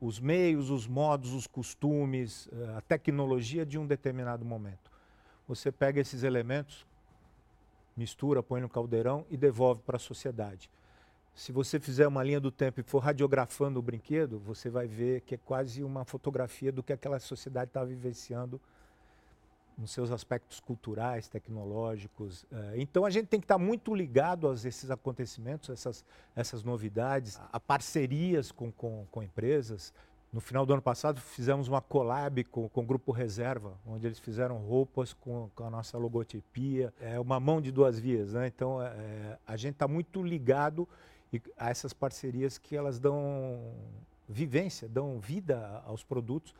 os 0.00 0.18
meios, 0.18 0.70
os 0.70 0.86
modos, 0.86 1.34
os 1.34 1.46
costumes, 1.46 2.48
eh, 2.52 2.74
a 2.76 2.80
tecnologia 2.80 3.66
de 3.66 3.78
um 3.78 3.86
determinado 3.86 4.44
momento. 4.44 4.90
Você 5.46 5.70
pega 5.70 6.00
esses 6.00 6.22
elementos, 6.22 6.86
mistura, 7.96 8.42
põe 8.42 8.60
no 8.60 8.68
caldeirão 8.68 9.24
e 9.30 9.36
devolve 9.36 9.82
para 9.82 9.96
a 9.96 10.00
sociedade 10.00 10.70
se 11.34 11.50
você 11.50 11.80
fizer 11.80 12.06
uma 12.06 12.22
linha 12.22 12.40
do 12.40 12.50
tempo 12.50 12.80
e 12.80 12.82
for 12.82 13.00
radiografando 13.00 13.78
o 13.78 13.82
brinquedo, 13.82 14.38
você 14.38 14.70
vai 14.70 14.86
ver 14.86 15.22
que 15.22 15.34
é 15.34 15.38
quase 15.38 15.82
uma 15.82 16.04
fotografia 16.04 16.70
do 16.70 16.82
que 16.82 16.92
aquela 16.92 17.18
sociedade 17.18 17.70
está 17.70 17.84
vivenciando 17.84 18.60
nos 19.76 19.90
seus 19.90 20.12
aspectos 20.12 20.60
culturais, 20.60 21.26
tecnológicos. 21.26 22.46
Eh, 22.52 22.74
então 22.76 23.04
a 23.04 23.10
gente 23.10 23.26
tem 23.26 23.40
que 23.40 23.44
estar 23.44 23.58
tá 23.58 23.64
muito 23.64 23.92
ligado 23.92 24.48
a 24.48 24.54
esses 24.54 24.88
acontecimentos, 24.88 25.68
essas, 25.70 26.04
essas 26.36 26.62
novidades, 26.62 27.40
a 27.52 27.58
parcerias 27.58 28.52
com, 28.52 28.70
com, 28.70 29.04
com 29.10 29.20
empresas. 29.20 29.92
No 30.34 30.40
final 30.40 30.66
do 30.66 30.72
ano 30.72 30.82
passado 30.82 31.20
fizemos 31.20 31.68
uma 31.68 31.80
collab 31.80 32.42
com, 32.42 32.68
com 32.68 32.80
o 32.80 32.84
Grupo 32.84 33.12
Reserva, 33.12 33.78
onde 33.86 34.04
eles 34.04 34.18
fizeram 34.18 34.56
roupas 34.56 35.12
com, 35.12 35.48
com 35.54 35.64
a 35.64 35.70
nossa 35.70 35.96
logotipia. 35.96 36.92
É 37.00 37.20
uma 37.20 37.38
mão 37.38 37.60
de 37.60 37.70
duas 37.70 38.00
vias, 38.00 38.32
né? 38.32 38.48
Então 38.48 38.82
é, 38.82 39.38
a 39.46 39.56
gente 39.56 39.74
está 39.74 39.86
muito 39.86 40.24
ligado 40.24 40.88
a 41.56 41.70
essas 41.70 41.92
parcerias 41.92 42.58
que 42.58 42.74
elas 42.74 42.98
dão 42.98 43.76
vivência, 44.28 44.88
dão 44.88 45.20
vida 45.20 45.80
aos 45.86 46.02
produtos, 46.02 46.52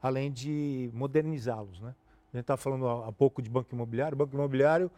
além 0.00 0.32
de 0.32 0.90
modernizá-los. 0.94 1.78
Né? 1.78 1.94
A 2.32 2.36
gente 2.38 2.44
estava 2.44 2.56
falando 2.56 2.88
há 2.88 3.12
pouco 3.12 3.42
de 3.42 3.50
banco 3.50 3.74
imobiliário. 3.74 4.14
O 4.14 4.18
banco 4.18 4.34
imobiliário, 4.34 4.90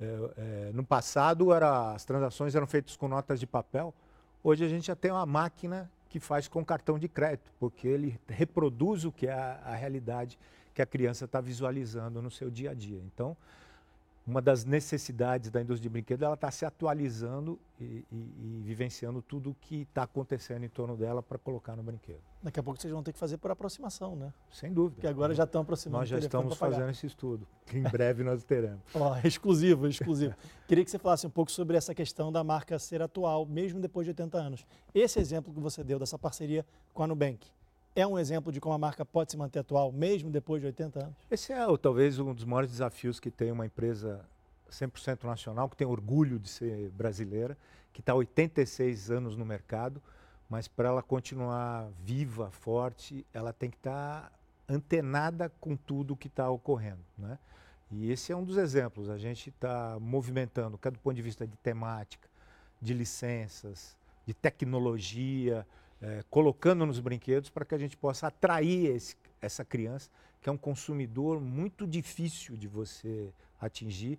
é, 0.00 0.30
é, 0.36 0.70
no 0.74 0.82
passado, 0.82 1.52
era, 1.52 1.92
as 1.92 2.04
transações 2.04 2.52
eram 2.56 2.66
feitas 2.66 2.96
com 2.96 3.06
notas 3.06 3.38
de 3.38 3.46
papel. 3.46 3.94
Hoje 4.42 4.64
a 4.64 4.68
gente 4.68 4.88
já 4.88 4.96
tem 4.96 5.12
uma 5.12 5.24
máquina 5.24 5.88
que 6.10 6.18
faz 6.18 6.48
com 6.48 6.64
cartão 6.64 6.98
de 6.98 7.08
crédito, 7.08 7.52
porque 7.58 7.86
ele 7.86 8.20
reproduz 8.28 9.04
o 9.04 9.12
que 9.12 9.28
é 9.28 9.32
a, 9.32 9.60
a 9.64 9.74
realidade 9.76 10.36
que 10.74 10.82
a 10.82 10.86
criança 10.86 11.24
está 11.24 11.40
visualizando 11.40 12.20
no 12.20 12.30
seu 12.30 12.50
dia 12.50 12.72
a 12.72 12.74
dia. 12.74 13.00
Então, 13.06 13.36
uma 14.26 14.40
das 14.40 14.64
necessidades 14.64 15.50
da 15.50 15.60
indústria 15.60 15.82
de 15.82 15.88
brinquedos, 15.88 16.22
ela 16.22 16.34
está 16.34 16.50
se 16.50 16.64
atualizando 16.64 17.58
e, 17.80 17.84
e, 17.84 18.16
e, 18.16 18.62
vivenciando 18.64 19.22
tudo 19.22 19.50
o 19.50 19.54
que 19.54 19.82
está 19.82 20.02
acontecendo 20.02 20.64
em 20.64 20.68
torno 20.68 20.96
dela 20.96 21.22
para 21.22 21.38
colocar 21.38 21.74
no 21.74 21.82
brinquedo. 21.82 22.20
Daqui 22.42 22.60
a 22.60 22.62
pouco 22.62 22.80
vocês 22.80 22.92
vão 22.92 23.02
ter 23.02 23.12
que 23.12 23.18
fazer 23.18 23.38
por 23.38 23.50
aproximação, 23.50 24.14
né? 24.14 24.32
Sem 24.50 24.72
dúvida. 24.72 24.94
Porque 24.96 25.06
agora 25.06 25.34
já 25.34 25.44
estão 25.44 25.62
aproximando. 25.62 26.00
Nós 26.00 26.08
já 26.08 26.18
estamos 26.18 26.56
fazendo 26.56 26.90
esse 26.90 27.06
estudo, 27.06 27.46
que 27.66 27.78
em 27.78 27.82
breve 27.82 28.22
nós 28.22 28.44
teremos. 28.44 28.80
oh, 28.94 29.26
exclusivo, 29.26 29.88
exclusivo. 29.88 30.34
Queria 30.68 30.84
que 30.84 30.90
você 30.90 30.98
falasse 30.98 31.26
um 31.26 31.30
pouco 31.30 31.50
sobre 31.50 31.76
essa 31.76 31.94
questão 31.94 32.30
da 32.30 32.44
marca 32.44 32.78
ser 32.78 33.02
atual, 33.02 33.46
mesmo 33.46 33.80
depois 33.80 34.04
de 34.04 34.10
80 34.10 34.38
anos. 34.38 34.66
Esse 34.94 35.18
exemplo 35.18 35.52
que 35.52 35.60
você 35.60 35.82
deu 35.82 35.98
dessa 35.98 36.18
parceria 36.18 36.64
com 36.92 37.02
a 37.02 37.06
Nubank, 37.06 37.46
é 38.00 38.06
um 38.06 38.18
exemplo 38.18 38.52
de 38.52 38.60
como 38.60 38.74
a 38.74 38.78
marca 38.78 39.04
pode 39.04 39.30
se 39.30 39.36
manter 39.36 39.60
atual, 39.60 39.92
mesmo 39.92 40.30
depois 40.30 40.60
de 40.60 40.66
80 40.66 41.04
anos? 41.04 41.16
Esse 41.30 41.52
é 41.52 41.58
talvez 41.78 42.18
um 42.18 42.34
dos 42.34 42.44
maiores 42.44 42.70
desafios 42.70 43.20
que 43.20 43.30
tem 43.30 43.52
uma 43.52 43.66
empresa 43.66 44.24
100% 44.70 45.24
nacional, 45.24 45.68
que 45.68 45.76
tem 45.76 45.86
orgulho 45.86 46.38
de 46.38 46.48
ser 46.48 46.90
brasileira, 46.90 47.56
que 47.92 48.00
está 48.00 48.14
86 48.14 49.10
anos 49.10 49.36
no 49.36 49.44
mercado, 49.44 50.02
mas 50.48 50.66
para 50.68 50.88
ela 50.88 51.02
continuar 51.02 51.88
viva, 52.02 52.50
forte, 52.50 53.26
ela 53.32 53.52
tem 53.52 53.70
que 53.70 53.76
estar 53.76 54.22
tá 54.22 54.32
antenada 54.68 55.48
com 55.60 55.76
tudo 55.76 56.16
que 56.16 56.28
está 56.28 56.48
ocorrendo. 56.50 57.04
Né? 57.18 57.38
E 57.90 58.10
esse 58.10 58.32
é 58.32 58.36
um 58.36 58.44
dos 58.44 58.56
exemplos. 58.56 59.08
A 59.08 59.18
gente 59.18 59.50
está 59.50 59.98
movimentando, 60.00 60.78
quer 60.78 60.92
do 60.92 60.98
ponto 60.98 61.14
de 61.14 61.22
vista 61.22 61.46
de 61.46 61.56
temática, 61.56 62.28
de 62.80 62.94
licenças, 62.94 63.96
de 64.26 64.32
tecnologia, 64.32 65.66
é, 66.02 66.24
colocando 66.30 66.86
nos 66.86 66.98
brinquedos 66.98 67.50
para 67.50 67.64
que 67.64 67.74
a 67.74 67.78
gente 67.78 67.96
possa 67.96 68.28
atrair 68.28 68.94
esse, 68.94 69.16
essa 69.40 69.64
criança, 69.64 70.10
que 70.40 70.48
é 70.48 70.52
um 70.52 70.56
consumidor 70.56 71.40
muito 71.40 71.86
difícil 71.86 72.56
de 72.56 72.66
você 72.66 73.32
atingir, 73.60 74.18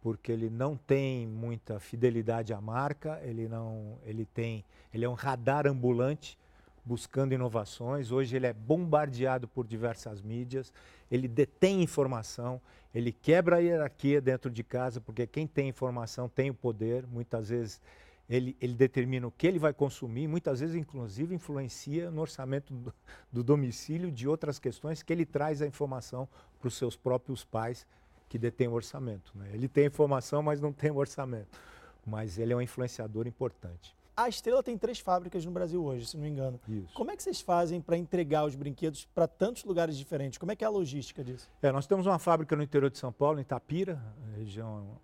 porque 0.00 0.30
ele 0.30 0.48
não 0.48 0.76
tem 0.76 1.26
muita 1.26 1.80
fidelidade 1.80 2.52
à 2.52 2.60
marca, 2.60 3.20
ele 3.24 3.48
não, 3.48 3.98
ele 4.04 4.24
tem, 4.24 4.64
ele 4.94 5.04
é 5.04 5.08
um 5.08 5.14
radar 5.14 5.66
ambulante 5.66 6.38
buscando 6.84 7.34
inovações. 7.34 8.12
Hoje 8.12 8.36
ele 8.36 8.46
é 8.46 8.52
bombardeado 8.52 9.48
por 9.48 9.66
diversas 9.66 10.22
mídias, 10.22 10.72
ele 11.10 11.26
detém 11.26 11.82
informação, 11.82 12.60
ele 12.94 13.10
quebra 13.10 13.56
a 13.56 13.58
hierarquia 13.58 14.20
dentro 14.20 14.48
de 14.48 14.62
casa, 14.62 15.00
porque 15.00 15.26
quem 15.26 15.46
tem 15.46 15.68
informação 15.68 16.28
tem 16.28 16.50
o 16.50 16.54
poder, 16.54 17.04
muitas 17.08 17.48
vezes 17.48 17.80
ele, 18.28 18.56
ele 18.60 18.74
determina 18.74 19.26
o 19.26 19.30
que 19.30 19.46
ele 19.46 19.58
vai 19.58 19.72
consumir, 19.72 20.26
muitas 20.26 20.60
vezes, 20.60 20.74
inclusive, 20.74 21.34
influencia 21.34 22.10
no 22.10 22.20
orçamento 22.20 22.74
do, 22.74 22.94
do 23.32 23.44
domicílio 23.44 24.10
de 24.10 24.26
outras 24.26 24.58
questões 24.58 25.02
que 25.02 25.12
ele 25.12 25.24
traz 25.24 25.62
a 25.62 25.66
informação 25.66 26.28
para 26.58 26.68
os 26.68 26.74
seus 26.74 26.96
próprios 26.96 27.44
pais 27.44 27.86
que 28.28 28.38
detêm 28.38 28.66
o 28.66 28.72
orçamento. 28.72 29.32
Né? 29.34 29.50
Ele 29.52 29.68
tem 29.68 29.86
informação, 29.86 30.42
mas 30.42 30.60
não 30.60 30.72
tem 30.72 30.90
o 30.90 30.96
orçamento. 30.96 31.58
Mas 32.04 32.38
ele 32.38 32.52
é 32.52 32.56
um 32.56 32.60
influenciador 32.60 33.26
importante. 33.26 33.94
A 34.16 34.28
Estrela 34.28 34.62
tem 34.62 34.78
três 34.78 34.98
fábricas 34.98 35.44
no 35.44 35.52
Brasil 35.52 35.84
hoje, 35.84 36.06
se 36.06 36.16
não 36.16 36.24
me 36.24 36.30
engano. 36.30 36.58
Isso. 36.66 36.94
Como 36.94 37.10
é 37.10 37.16
que 37.16 37.22
vocês 37.22 37.40
fazem 37.40 37.82
para 37.82 37.98
entregar 37.98 38.46
os 38.46 38.54
brinquedos 38.54 39.04
para 39.14 39.28
tantos 39.28 39.62
lugares 39.64 39.96
diferentes? 39.96 40.38
Como 40.38 40.50
é 40.50 40.56
que 40.56 40.64
é 40.64 40.66
a 40.66 40.70
logística 40.70 41.22
disso? 41.22 41.50
É, 41.60 41.70
nós 41.70 41.86
temos 41.86 42.06
uma 42.06 42.18
fábrica 42.18 42.56
no 42.56 42.62
interior 42.62 42.90
de 42.90 42.96
São 42.96 43.12
Paulo, 43.12 43.38
em 43.38 43.42
Itapira, 43.42 44.02
região 44.36 44.98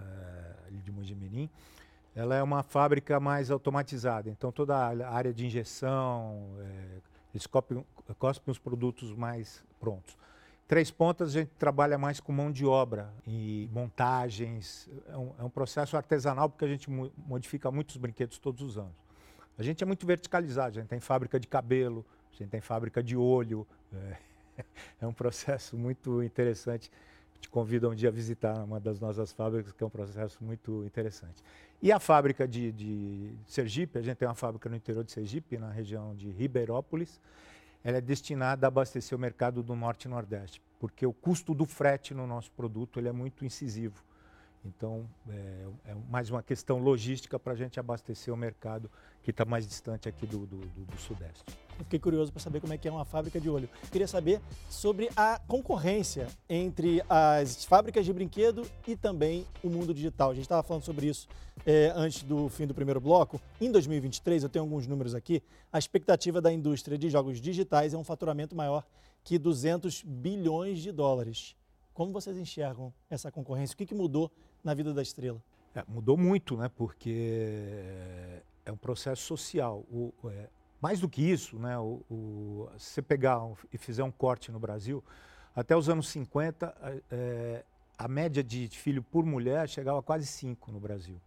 é, 0.00 0.70
de 0.82 0.90
Mojimirim 0.90 1.48
ela 2.14 2.34
é 2.34 2.42
uma 2.42 2.62
fábrica 2.62 3.20
mais 3.20 3.50
automatizada. 3.50 4.28
Então, 4.28 4.50
toda 4.50 4.76
a 4.76 5.12
área 5.12 5.32
de 5.32 5.46
injeção, 5.46 6.56
é, 6.60 7.00
eles 7.32 7.46
cospem, 7.46 7.84
cospem 8.18 8.52
os 8.52 8.58
produtos 8.58 9.12
mais 9.14 9.64
prontos. 9.78 10.16
Três 10.66 10.90
Pontas, 10.90 11.30
a 11.30 11.40
gente 11.40 11.50
trabalha 11.58 11.98
mais 11.98 12.20
com 12.20 12.32
mão 12.32 12.50
de 12.50 12.64
obra 12.64 13.12
e 13.26 13.68
montagens. 13.72 14.88
É 15.08 15.16
um, 15.16 15.34
é 15.40 15.44
um 15.44 15.50
processo 15.50 15.96
artesanal, 15.96 16.48
porque 16.48 16.64
a 16.64 16.68
gente 16.68 16.88
modifica 16.88 17.70
muitos 17.70 17.96
brinquedos 17.96 18.38
todos 18.38 18.62
os 18.62 18.78
anos. 18.78 18.94
A 19.58 19.62
gente 19.62 19.82
é 19.82 19.86
muito 19.86 20.06
verticalizado, 20.06 20.78
a 20.78 20.80
gente 20.80 20.88
tem 20.88 21.00
fábrica 21.00 21.40
de 21.40 21.48
cabelo, 21.48 22.06
a 22.32 22.36
gente 22.36 22.50
tem 22.50 22.60
fábrica 22.60 23.02
de 23.02 23.16
olho. 23.16 23.66
É, 23.92 24.16
é 25.02 25.06
um 25.06 25.12
processo 25.12 25.76
muito 25.76 26.22
interessante 26.22 26.90
te 27.40 27.48
convido 27.48 27.88
um 27.88 27.94
dia 27.94 28.08
a 28.08 28.12
visitar 28.12 28.62
uma 28.64 28.78
das 28.78 29.00
nossas 29.00 29.32
fábricas, 29.32 29.72
que 29.72 29.82
é 29.82 29.86
um 29.86 29.90
processo 29.90 30.42
muito 30.44 30.84
interessante. 30.84 31.42
E 31.82 31.90
a 31.90 31.98
fábrica 31.98 32.46
de, 32.46 32.70
de 32.72 33.32
Sergipe, 33.46 33.98
a 33.98 34.02
gente 34.02 34.16
tem 34.18 34.28
uma 34.28 34.34
fábrica 34.34 34.68
no 34.68 34.76
interior 34.76 35.02
de 35.02 35.12
Sergipe, 35.12 35.56
na 35.56 35.70
região 35.70 36.14
de 36.14 36.30
Ribeirópolis, 36.30 37.18
ela 37.82 37.96
é 37.96 38.00
destinada 38.00 38.66
a 38.66 38.68
abastecer 38.68 39.16
o 39.16 39.20
mercado 39.20 39.62
do 39.62 39.74
Norte 39.74 40.04
e 40.04 40.08
Nordeste, 40.08 40.60
porque 40.78 41.06
o 41.06 41.12
custo 41.12 41.54
do 41.54 41.64
frete 41.64 42.12
no 42.12 42.26
nosso 42.26 42.50
produto 42.52 43.00
ele 43.00 43.08
é 43.08 43.12
muito 43.12 43.44
incisivo. 43.44 44.04
Então, 44.62 45.08
é, 45.28 45.66
é 45.86 45.94
mais 46.10 46.28
uma 46.28 46.42
questão 46.42 46.78
logística 46.78 47.38
para 47.38 47.54
a 47.54 47.56
gente 47.56 47.80
abastecer 47.80 48.32
o 48.32 48.36
mercado 48.36 48.90
que 49.22 49.30
está 49.30 49.44
mais 49.44 49.66
distante 49.66 50.08
aqui 50.08 50.26
do, 50.26 50.46
do, 50.46 50.56
do, 50.58 50.84
do 50.84 50.98
Sudeste. 50.98 51.44
Eu 51.78 51.84
fiquei 51.84 51.98
curioso 51.98 52.30
para 52.30 52.42
saber 52.42 52.60
como 52.60 52.74
é 52.74 52.78
que 52.78 52.86
é 52.86 52.92
uma 52.92 53.04
fábrica 53.04 53.40
de 53.40 53.48
olho. 53.48 53.68
Queria 53.90 54.06
saber 54.06 54.40
sobre 54.68 55.08
a 55.16 55.40
concorrência 55.46 56.26
entre 56.48 57.02
as 57.08 57.64
fábricas 57.64 58.04
de 58.04 58.12
brinquedo 58.12 58.66
e 58.86 58.94
também 58.94 59.46
o 59.62 59.70
mundo 59.70 59.94
digital. 59.94 60.30
A 60.30 60.34
gente 60.34 60.44
estava 60.44 60.62
falando 60.62 60.82
sobre 60.82 61.06
isso 61.06 61.26
é, 61.64 61.92
antes 61.96 62.22
do 62.22 62.50
fim 62.50 62.66
do 62.66 62.74
primeiro 62.74 63.00
bloco. 63.00 63.40
Em 63.60 63.70
2023, 63.72 64.42
eu 64.42 64.48
tenho 64.48 64.64
alguns 64.64 64.86
números 64.86 65.14
aqui, 65.14 65.42
a 65.72 65.78
expectativa 65.78 66.40
da 66.40 66.52
indústria 66.52 66.98
de 66.98 67.08
jogos 67.08 67.40
digitais 67.40 67.94
é 67.94 67.96
um 67.96 68.04
faturamento 68.04 68.54
maior 68.54 68.84
que 69.24 69.38
200 69.38 70.02
bilhões 70.02 70.80
de 70.80 70.92
dólares. 70.92 71.56
Como 71.94 72.12
vocês 72.12 72.36
enxergam 72.36 72.92
essa 73.08 73.30
concorrência? 73.30 73.74
O 73.74 73.76
que, 73.76 73.86
que 73.86 73.94
mudou 73.94 74.30
na 74.62 74.74
vida 74.74 74.92
da 74.92 75.02
estrela? 75.02 75.42
É, 75.74 75.84
mudou 75.88 76.16
muito, 76.16 76.56
né? 76.56 76.68
Porque 76.68 78.42
é 78.64 78.72
um 78.72 78.76
processo 78.76 79.22
social. 79.22 79.84
O, 79.90 80.12
é, 80.26 80.48
mais 80.80 81.00
do 81.00 81.08
que 81.08 81.22
isso, 81.22 81.58
né? 81.58 81.78
O, 81.78 82.02
o, 82.10 82.68
se 82.78 82.94
você 82.94 83.02
pegar 83.02 83.42
um, 83.42 83.54
e 83.72 83.78
fizer 83.78 84.02
um 84.02 84.10
corte 84.10 84.50
no 84.50 84.58
Brasil, 84.58 85.02
até 85.54 85.76
os 85.76 85.88
anos 85.88 86.08
50, 86.08 87.02
é, 87.10 87.64
a 87.98 88.08
média 88.08 88.42
de 88.42 88.68
filho 88.68 89.02
por 89.02 89.24
mulher 89.26 89.68
chegava 89.68 89.98
a 89.98 90.02
quase 90.02 90.26
5 90.26 90.72
no 90.72 90.80
Brasil. 90.80 91.20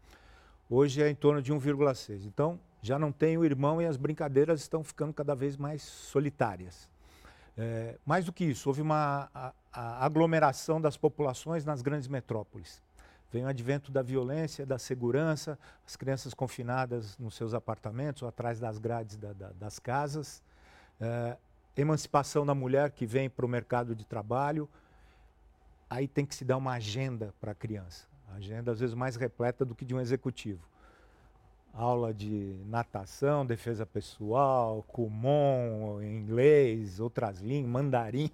Hoje 0.69 1.03
é 1.03 1.09
em 1.09 1.15
torno 1.15 1.41
de 1.41 1.53
1,6. 1.53 2.25
Então, 2.25 2.59
já 2.81 2.97
não 2.97 3.11
tem 3.11 3.37
o 3.37 3.45
irmão 3.45 3.81
e 3.81 3.85
as 3.85 3.95
brincadeiras 3.95 4.61
estão 4.61 4.83
ficando 4.83 5.13
cada 5.13 5.35
vez 5.35 5.55
mais 5.55 5.83
solitárias. 5.83 6.89
É, 7.55 7.97
mais 8.05 8.25
do 8.25 8.33
que 8.33 8.43
isso, 8.43 8.67
houve 8.67 8.81
uma 8.81 9.29
a, 9.33 9.53
a 9.71 10.05
aglomeração 10.05 10.81
das 10.81 10.97
populações 10.97 11.63
nas 11.63 11.81
grandes 11.81 12.07
metrópoles. 12.07 12.81
Vem 13.33 13.45
o 13.45 13.47
advento 13.47 13.91
da 13.91 14.03
violência, 14.03 14.63
da 14.63 14.77
segurança, 14.77 15.57
as 15.87 15.95
crianças 15.95 16.35
confinadas 16.35 17.17
nos 17.17 17.33
seus 17.33 17.55
apartamentos 17.55 18.21
ou 18.21 18.29
atrás 18.29 18.59
das 18.59 18.77
grades 18.77 19.17
da, 19.17 19.33
da, 19.33 19.49
das 19.53 19.79
casas, 19.79 20.43
é, 21.01 21.35
emancipação 21.75 22.45
da 22.45 22.53
mulher 22.53 22.91
que 22.91 23.07
vem 23.07 23.27
para 23.27 23.43
o 23.43 23.49
mercado 23.49 23.95
de 23.95 24.05
trabalho. 24.05 24.69
Aí 25.89 26.07
tem 26.07 26.27
que 26.27 26.35
se 26.35 26.45
dar 26.45 26.57
uma 26.57 26.73
agenda 26.73 27.33
para 27.41 27.53
a 27.53 27.55
criança. 27.55 28.07
Agenda, 28.35 28.71
às 28.71 28.79
vezes, 28.79 28.93
mais 28.93 29.15
repleta 29.15 29.65
do 29.65 29.73
que 29.73 29.83
de 29.83 29.95
um 29.95 29.99
executivo. 29.99 30.61
Aula 31.73 32.13
de 32.13 32.61
natação, 32.67 33.43
defesa 33.43 33.83
pessoal, 33.83 34.83
Kumon, 34.83 36.03
inglês, 36.03 36.99
outras 36.99 37.39
línguas, 37.39 37.71
mandarim. 37.71 38.29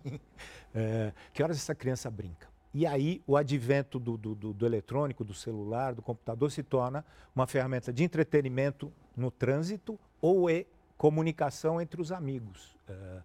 É, 0.75 1.13
que 1.31 1.41
horas 1.41 1.55
essa 1.55 1.73
criança 1.73 2.11
brinca? 2.11 2.48
E 2.73 2.85
aí 2.85 3.21
o 3.25 3.35
advento 3.35 3.99
do, 3.99 4.15
do, 4.15 4.35
do, 4.35 4.53
do, 4.53 4.65
eletrônico, 4.65 5.23
do 5.23 5.33
celular, 5.33 5.95
do 5.95 6.01
computador 6.01 6.51
se 6.51 6.61
torna 6.61 7.03
uma 7.35 7.47
ferramenta 7.47 7.91
de 7.91 8.03
entretenimento 8.03 8.91
no 9.17 9.31
trânsito 9.31 9.99
ou 10.21 10.49
e 10.49 10.67
comunicação 10.97 11.81
entre 11.81 11.99
os 11.99 12.11
amigos. 12.11 12.75
É, 12.87 13.21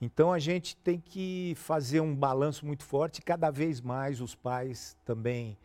então 0.00 0.32
a 0.32 0.38
gente 0.38 0.76
tem 0.76 1.00
que 1.00 1.54
fazer 1.56 2.00
um 2.00 2.14
balanço 2.14 2.66
muito 2.66 2.84
forte, 2.84 3.22
cada 3.22 3.50
vez 3.50 3.80
mais 3.80 4.20
os 4.20 4.34
pais 4.34 4.96
também 5.04 5.56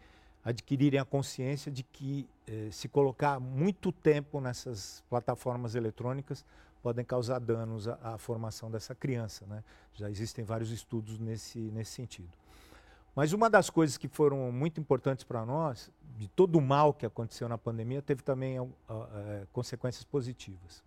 adquirirem 0.43 0.99
a 0.99 1.05
consciência 1.05 1.71
de 1.71 1.83
que 1.83 2.27
eh, 2.47 2.69
se 2.71 2.87
colocar 2.87 3.39
muito 3.39 3.91
tempo 3.91 4.41
nessas 4.41 5.03
plataformas 5.09 5.75
eletrônicas 5.75 6.43
podem 6.81 7.05
causar 7.05 7.39
danos 7.39 7.87
à, 7.87 7.99
à 8.01 8.17
formação 8.17 8.71
dessa 8.71 8.95
criança. 8.95 9.45
Né? 9.45 9.63
Já 9.93 10.09
existem 10.09 10.43
vários 10.43 10.71
estudos 10.71 11.19
nesse, 11.19 11.59
nesse 11.59 11.91
sentido. 11.91 12.40
Mas 13.15 13.33
uma 13.33 13.49
das 13.49 13.69
coisas 13.69 13.97
que 13.97 14.07
foram 14.07 14.51
muito 14.51 14.79
importantes 14.79 15.23
para 15.23 15.45
nós, 15.45 15.91
de 16.17 16.27
todo 16.29 16.57
o 16.57 16.61
mal 16.61 16.93
que 16.93 17.05
aconteceu 17.05 17.49
na 17.49 17.57
pandemia, 17.57 18.01
teve 18.01 18.23
também 18.23 18.59
uh, 18.59 18.63
uh, 18.63 19.47
consequências 19.51 20.03
positivas. 20.03 20.83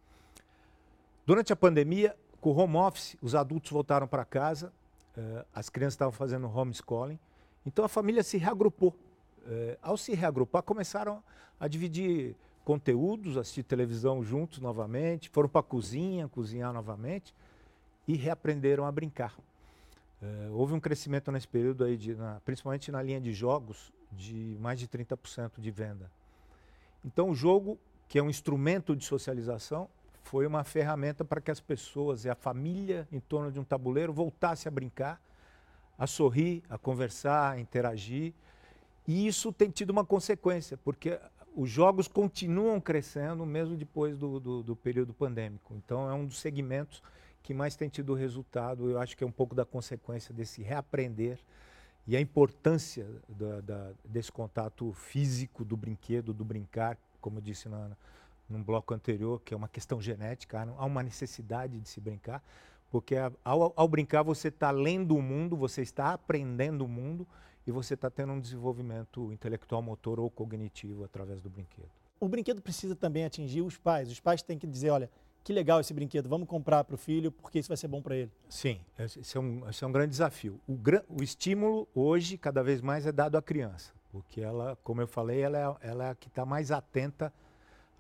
Durante 1.26 1.52
a 1.52 1.56
pandemia, 1.56 2.16
com 2.40 2.50
o 2.50 2.56
home 2.56 2.76
office, 2.76 3.16
os 3.20 3.34
adultos 3.34 3.70
voltaram 3.70 4.06
para 4.06 4.24
casa, 4.24 4.72
uh, 5.16 5.44
as 5.52 5.68
crianças 5.68 5.94
estavam 5.94 6.12
fazendo 6.12 6.48
homeschooling, 6.48 7.18
então 7.66 7.84
a 7.84 7.88
família 7.88 8.22
se 8.22 8.36
reagrupou. 8.36 8.94
ao 9.82 9.96
se 9.96 10.14
reagrupar, 10.14 10.62
começaram 10.62 11.22
a 11.60 11.68
dividir 11.68 12.34
conteúdos, 12.64 13.36
assistir 13.36 13.62
televisão 13.62 14.22
juntos 14.22 14.58
novamente, 14.58 15.28
foram 15.28 15.48
para 15.48 15.60
a 15.60 15.64
cozinha, 15.64 16.28
cozinhar 16.28 16.72
novamente 16.72 17.34
e 18.08 18.16
reaprenderam 18.16 18.86
a 18.86 18.92
brincar. 18.92 19.34
É, 20.24 20.48
houve 20.50 20.72
um 20.72 20.80
crescimento 20.80 21.30
nesse 21.30 21.46
período 21.46 21.84
aí, 21.84 21.98
de, 21.98 22.14
na, 22.14 22.40
principalmente 22.44 22.90
na 22.90 23.02
linha 23.02 23.20
de 23.20 23.32
jogos, 23.32 23.92
de 24.10 24.56
mais 24.58 24.80
de 24.80 24.88
30% 24.88 25.60
de 25.60 25.70
venda. 25.70 26.10
Então 27.04 27.28
o 27.28 27.34
jogo, 27.34 27.78
que 28.08 28.18
é 28.18 28.22
um 28.22 28.30
instrumento 28.30 28.96
de 28.96 29.04
socialização, 29.04 29.86
foi 30.22 30.46
uma 30.46 30.64
ferramenta 30.64 31.24
para 31.24 31.42
que 31.42 31.50
as 31.50 31.60
pessoas 31.60 32.24
e 32.24 32.30
a 32.30 32.34
família 32.34 33.06
em 33.12 33.20
torno 33.20 33.52
de 33.52 33.60
um 33.60 33.64
tabuleiro 33.64 34.14
voltassem 34.14 34.70
a 34.70 34.72
brincar, 34.72 35.20
a 35.98 36.06
sorrir, 36.06 36.62
a 36.70 36.78
conversar, 36.78 37.52
a 37.52 37.60
interagir. 37.60 38.32
E 39.06 39.26
isso 39.26 39.52
tem 39.52 39.68
tido 39.68 39.90
uma 39.90 40.06
consequência, 40.06 40.78
porque 40.78 41.20
os 41.54 41.68
jogos 41.68 42.08
continuam 42.08 42.80
crescendo 42.80 43.44
mesmo 43.44 43.76
depois 43.76 44.16
do, 44.16 44.40
do, 44.40 44.62
do 44.62 44.74
período 44.74 45.12
pandêmico. 45.12 45.74
Então 45.74 46.08
é 46.08 46.14
um 46.14 46.24
dos 46.24 46.40
segmentos 46.40 47.02
que 47.44 47.52
mais 47.52 47.76
tem 47.76 47.90
tido 47.90 48.14
resultado, 48.14 48.90
eu 48.90 48.98
acho 48.98 49.14
que 49.14 49.22
é 49.22 49.26
um 49.26 49.30
pouco 49.30 49.54
da 49.54 49.66
consequência 49.66 50.32
desse 50.34 50.62
reaprender 50.62 51.38
e 52.06 52.16
a 52.16 52.20
importância 52.20 53.06
da, 53.28 53.60
da, 53.60 53.90
desse 54.02 54.32
contato 54.32 54.90
físico 54.94 55.62
do 55.62 55.76
brinquedo, 55.76 56.32
do 56.32 56.42
brincar, 56.42 56.96
como 57.20 57.36
eu 57.36 57.42
disse 57.42 57.68
na, 57.68 57.90
num 58.48 58.62
bloco 58.62 58.94
anterior, 58.94 59.42
que 59.44 59.52
é 59.52 59.56
uma 59.56 59.68
questão 59.68 60.00
genética, 60.00 60.66
há 60.78 60.84
uma 60.86 61.02
necessidade 61.02 61.78
de 61.78 61.86
se 61.86 62.00
brincar, 62.00 62.42
porque 62.90 63.14
ao, 63.44 63.74
ao 63.76 63.88
brincar 63.88 64.22
você 64.22 64.48
está 64.48 64.70
lendo 64.70 65.14
o 65.14 65.20
mundo, 65.20 65.54
você 65.54 65.82
está 65.82 66.14
aprendendo 66.14 66.86
o 66.86 66.88
mundo 66.88 67.28
e 67.66 67.70
você 67.70 67.92
está 67.92 68.08
tendo 68.08 68.32
um 68.32 68.40
desenvolvimento 68.40 69.30
intelectual, 69.30 69.82
motor 69.82 70.18
ou 70.18 70.30
cognitivo 70.30 71.04
através 71.04 71.42
do 71.42 71.50
brinquedo. 71.50 71.90
O 72.18 72.26
brinquedo 72.26 72.62
precisa 72.62 72.96
também 72.96 73.26
atingir 73.26 73.60
os 73.60 73.76
pais. 73.76 74.10
Os 74.10 74.18
pais 74.18 74.42
têm 74.42 74.58
que 74.58 74.66
dizer, 74.66 74.88
olha, 74.88 75.10
que 75.44 75.52
legal 75.52 75.78
esse 75.78 75.92
brinquedo, 75.92 76.26
vamos 76.26 76.48
comprar 76.48 76.82
para 76.84 76.94
o 76.94 76.98
filho 76.98 77.30
porque 77.30 77.58
isso 77.58 77.68
vai 77.68 77.76
ser 77.76 77.86
bom 77.86 78.00
para 78.00 78.16
ele. 78.16 78.32
Sim, 78.48 78.80
esse 78.98 79.36
é 79.36 79.40
um, 79.40 79.68
esse 79.68 79.84
é 79.84 79.86
um 79.86 79.92
grande 79.92 80.08
desafio. 80.10 80.58
O, 80.66 80.78
o, 81.10 81.22
estímulo 81.22 81.86
hoje, 81.94 82.38
cada 82.38 82.62
vez 82.62 82.80
mais, 82.80 83.06
é 83.06 83.12
dado 83.12 83.36
à 83.36 83.42
criança, 83.42 83.92
porque 84.10 84.40
ela, 84.40 84.76
como 84.82 85.02
eu 85.02 85.06
falei, 85.06 85.42
ela 85.42 85.58
é, 85.58 85.88
ela 85.88 86.04
é 86.06 86.10
a 86.10 86.14
que 86.14 86.28
está 86.28 86.46
mais 86.46 86.70
atenta 86.70 87.30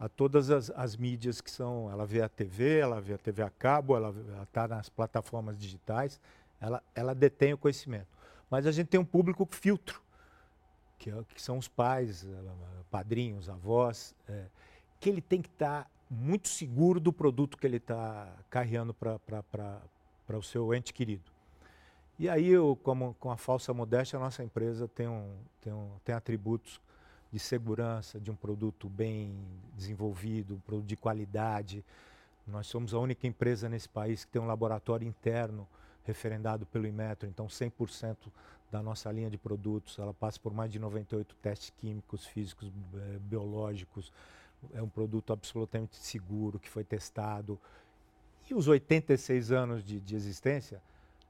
a 0.00 0.08
todas 0.08 0.50
as, 0.50 0.70
as, 0.70 0.96
mídias 0.96 1.42
que 1.42 1.50
são. 1.50 1.90
Ela 1.92 2.06
vê 2.06 2.22
a 2.22 2.30
TV, 2.30 2.78
ela 2.78 2.98
vê 2.98 3.12
a 3.12 3.18
TV 3.18 3.42
a 3.42 3.50
cabo, 3.50 3.94
ela 3.94 4.14
está 4.42 4.66
nas 4.66 4.88
plataformas 4.88 5.58
digitais, 5.58 6.18
ela, 6.58 6.82
ela 6.94 7.14
detém 7.14 7.52
o 7.52 7.58
conhecimento. 7.58 8.08
Mas 8.48 8.66
a 8.66 8.72
gente 8.72 8.88
tem 8.88 8.98
um 8.98 9.04
público 9.04 9.46
filtro, 9.50 10.02
que, 10.98 11.10
é, 11.10 11.24
que 11.28 11.42
são 11.42 11.58
os 11.58 11.68
pais, 11.68 12.24
eh, 12.24 12.82
padrinhos, 12.90 13.50
avós, 13.50 14.14
é, 14.28 14.46
que 14.98 15.10
ele 15.10 15.20
tem 15.20 15.42
que 15.42 15.48
estar 15.48 15.84
tá 15.84 15.90
muito 16.14 16.48
seguro 16.48 17.00
do 17.00 17.12
produto 17.12 17.58
que 17.58 17.66
ele 17.66 17.76
está 17.76 18.32
carregando 18.48 18.94
para 18.94 20.38
o 20.38 20.42
seu 20.42 20.72
ente 20.72 20.92
querido. 20.92 21.34
E 22.18 22.28
aí, 22.28 22.48
eu, 22.48 22.78
como, 22.82 23.14
com 23.18 23.30
a 23.30 23.36
falsa 23.36 23.74
modéstia, 23.74 24.16
a 24.16 24.20
nossa 24.20 24.44
empresa 24.44 24.86
tem, 24.86 25.08
um, 25.08 25.34
tem, 25.60 25.72
um, 25.72 25.90
tem 26.04 26.14
atributos 26.14 26.80
de 27.32 27.40
segurança, 27.40 28.20
de 28.20 28.30
um 28.30 28.36
produto 28.36 28.88
bem 28.88 29.34
desenvolvido, 29.76 30.54
um 30.54 30.60
produto 30.60 30.86
de 30.86 30.96
qualidade. 30.96 31.84
Nós 32.46 32.68
somos 32.68 32.94
a 32.94 32.98
única 33.00 33.26
empresa 33.26 33.68
nesse 33.68 33.88
país 33.88 34.24
que 34.24 34.30
tem 34.30 34.40
um 34.40 34.46
laboratório 34.46 35.06
interno 35.06 35.66
referendado 36.04 36.64
pelo 36.66 36.86
Inmetro, 36.86 37.28
então 37.28 37.46
100% 37.46 38.16
da 38.70 38.82
nossa 38.82 39.10
linha 39.10 39.30
de 39.30 39.38
produtos, 39.38 39.98
ela 39.98 40.12
passa 40.12 40.38
por 40.38 40.52
mais 40.52 40.70
de 40.70 40.78
98 40.78 41.34
testes 41.36 41.70
químicos, 41.78 42.26
físicos, 42.26 42.68
eh, 42.68 43.18
biológicos, 43.20 44.12
é 44.72 44.82
um 44.82 44.88
produto 44.88 45.32
absolutamente 45.32 45.96
seguro, 45.96 46.58
que 46.58 46.68
foi 46.68 46.84
testado. 46.84 47.58
E 48.48 48.54
os 48.54 48.68
86 48.68 49.52
anos 49.52 49.84
de, 49.84 50.00
de 50.00 50.14
existência 50.14 50.80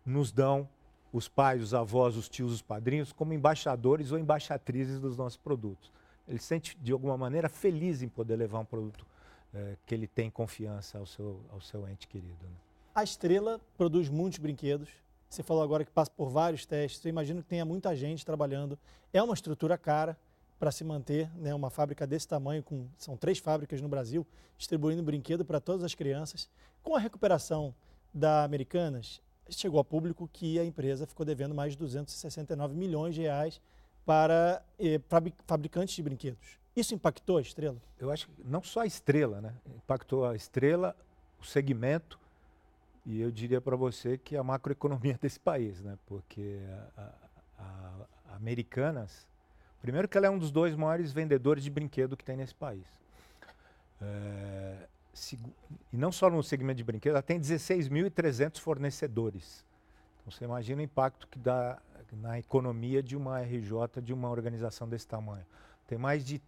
nos 0.05 0.33
dão 0.33 0.69
os 1.13 1.29
pais, 1.29 1.63
os 1.63 1.73
avós, 1.73 2.17
os 2.17 2.29
tios, 2.29 2.53
os 2.53 2.63
padrinhos 2.63 3.13
como 3.13 3.33
embaixadores 3.33 4.11
ou 4.11 4.19
embaixatrizes 4.19 4.99
dos 4.99 5.17
nossos 5.17 5.37
produtos. 5.37 5.93
Ele 6.27 6.39
se 6.39 6.47
sente, 6.47 6.77
de 6.81 6.93
alguma 6.93 7.17
maneira, 7.17 7.49
feliz 7.49 8.03
em 8.03 8.09
poder 8.09 8.37
levar 8.37 8.59
um 8.59 8.65
produto 8.65 9.07
é, 9.55 9.77
que 9.87 9.95
ele 9.95 10.07
tem 10.07 10.29
confiança 10.29 10.99
ao 10.99 11.07
seu, 11.07 11.41
ao 11.53 11.61
seu 11.61 11.89
ente 11.89 12.09
querido. 12.09 12.43
Né? 12.43 12.57
A 12.95 13.05
Estrela 13.05 13.61
produz 13.77 14.09
muitos 14.09 14.39
brinquedos, 14.39 14.89
Você 15.29 15.43
falou 15.43 15.63
agora 15.63 15.85
que 15.85 15.91
passa 15.91 16.11
por 16.11 16.31
vários 16.31 16.65
testes. 16.67 17.05
Eu 17.05 17.11
imagino 17.11 17.43
que 17.43 17.49
tenha 17.49 17.65
muita 17.65 17.95
gente 17.95 18.25
trabalhando. 18.25 18.79
É 19.13 19.23
uma 19.23 19.35
estrutura 19.35 19.77
cara 19.77 20.17
para 20.59 20.71
se 20.71 20.85
manter, 20.85 21.31
né? 21.37 21.55
Uma 21.55 21.71
fábrica 21.71 22.07
desse 22.07 22.29
tamanho, 22.29 22.63
com 22.63 22.87
são 22.97 23.17
três 23.17 23.39
fábricas 23.39 23.81
no 23.81 23.89
Brasil, 23.89 24.27
distribuindo 24.57 25.03
brinquedo 25.03 25.45
para 25.45 25.61
todas 25.61 25.85
as 25.85 25.95
crianças. 25.95 26.49
Com 26.83 26.95
a 26.95 26.99
recuperação 26.99 27.75
da 28.13 28.45
Americanas, 28.45 29.21
chegou 29.51 29.81
a 29.81 29.85
público 29.85 30.29
que 30.33 30.59
a 30.59 30.65
empresa 30.65 31.07
ficou 31.07 31.27
devendo 31.27 31.55
mais 31.55 31.73
de 31.73 31.79
269 31.79 32.75
milhões 32.75 33.15
de 33.15 33.23
reais 33.23 33.61
para 34.07 34.63
eh, 34.79 35.01
fabricantes 35.47 35.95
de 35.95 36.03
brinquedos. 36.03 36.59
Isso 36.77 36.95
impactou 36.95 37.39
a 37.39 37.41
estrela? 37.41 37.81
Eu 37.99 38.11
acho 38.11 38.27
que 38.27 38.33
não 38.45 38.63
só 38.63 38.81
a 38.81 38.87
estrela, 38.87 39.41
né? 39.41 39.55
Impactou 39.77 40.25
a 40.25 40.35
estrela, 40.35 40.97
o 41.41 41.45
segmento 41.45 42.19
e 43.07 43.21
eu 43.21 43.31
diria 43.31 43.61
para 43.61 43.77
você 43.77 44.17
que 44.17 44.37
a 44.37 44.43
macroeconomia 44.43 45.19
desse 45.21 45.39
país, 45.39 45.81
né? 45.83 45.99
Porque 46.07 46.59
a, 46.97 47.13
a, 47.59 48.07
a 48.29 48.37
Americanas, 48.37 49.27
primeiro 49.85 50.09
que 50.09 50.17
ela 50.17 50.29
é 50.29 50.31
um 50.31 50.39
dos 50.39 50.51
dois 50.51 50.75
maiores 50.75 51.13
vendedores 51.13 51.63
de 51.63 51.69
brinquedo 51.69 52.17
que 52.17 52.25
tem 52.25 52.39
nesse 52.39 52.55
país. 52.55 52.87
É, 54.01 54.89
se, 55.13 55.39
e 55.93 55.97
não 55.99 56.11
só 56.11 56.31
no 56.31 56.43
segmento 56.43 56.79
de 56.79 56.85
brinquedo, 56.85 57.13
ela 57.13 57.23
tem 57.23 57.39
16.300 57.39 58.59
fornecedores. 58.61 59.63
Então 60.23 60.33
você 60.33 60.43
imagina 60.47 60.81
o 60.81 60.85
impacto 60.85 61.29
que 61.29 61.39
dá 61.39 61.77
na 62.15 62.39
economia 62.39 63.03
de 63.03 63.15
uma 63.15 63.43
RJ, 63.43 64.01
de 64.03 64.15
uma 64.15 64.31
organização 64.31 64.89
desse 64.89 65.07
tamanho. 65.07 65.45
Tem 65.87 65.99
mais 65.99 66.25
de 66.25 66.41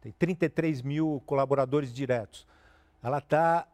tem 0.00 0.12
33 0.12 0.80
mil 0.80 1.20
colaboradores 1.26 1.92
diretos. 1.92 2.46
Ela 3.02 3.18
está 3.18 3.66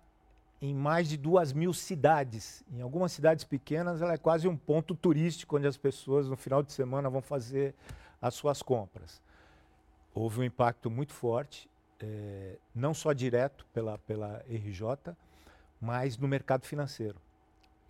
em 0.58 0.74
mais 0.74 1.06
de 1.06 1.18
duas 1.18 1.52
mil 1.52 1.74
cidades. 1.74 2.64
Em 2.72 2.80
algumas 2.80 3.12
cidades 3.12 3.44
pequenas, 3.44 4.00
ela 4.00 4.14
é 4.14 4.16
quase 4.16 4.48
um 4.48 4.56
ponto 4.56 4.94
turístico 4.94 5.58
onde 5.58 5.66
as 5.66 5.76
pessoas 5.76 6.30
no 6.30 6.36
final 6.38 6.62
de 6.62 6.72
semana 6.72 7.10
vão 7.10 7.20
fazer 7.20 7.74
as 8.22 8.34
suas 8.34 8.62
compras. 8.62 9.20
Houve 10.14 10.40
um 10.40 10.44
impacto 10.44 10.88
muito 10.88 11.12
forte, 11.12 11.68
é, 12.00 12.56
não 12.72 12.94
só 12.94 13.12
direto 13.12 13.66
pela, 13.72 13.98
pela 13.98 14.38
RJ, 14.48 15.14
mas 15.80 16.16
no 16.16 16.28
mercado 16.28 16.64
financeiro. 16.64 17.20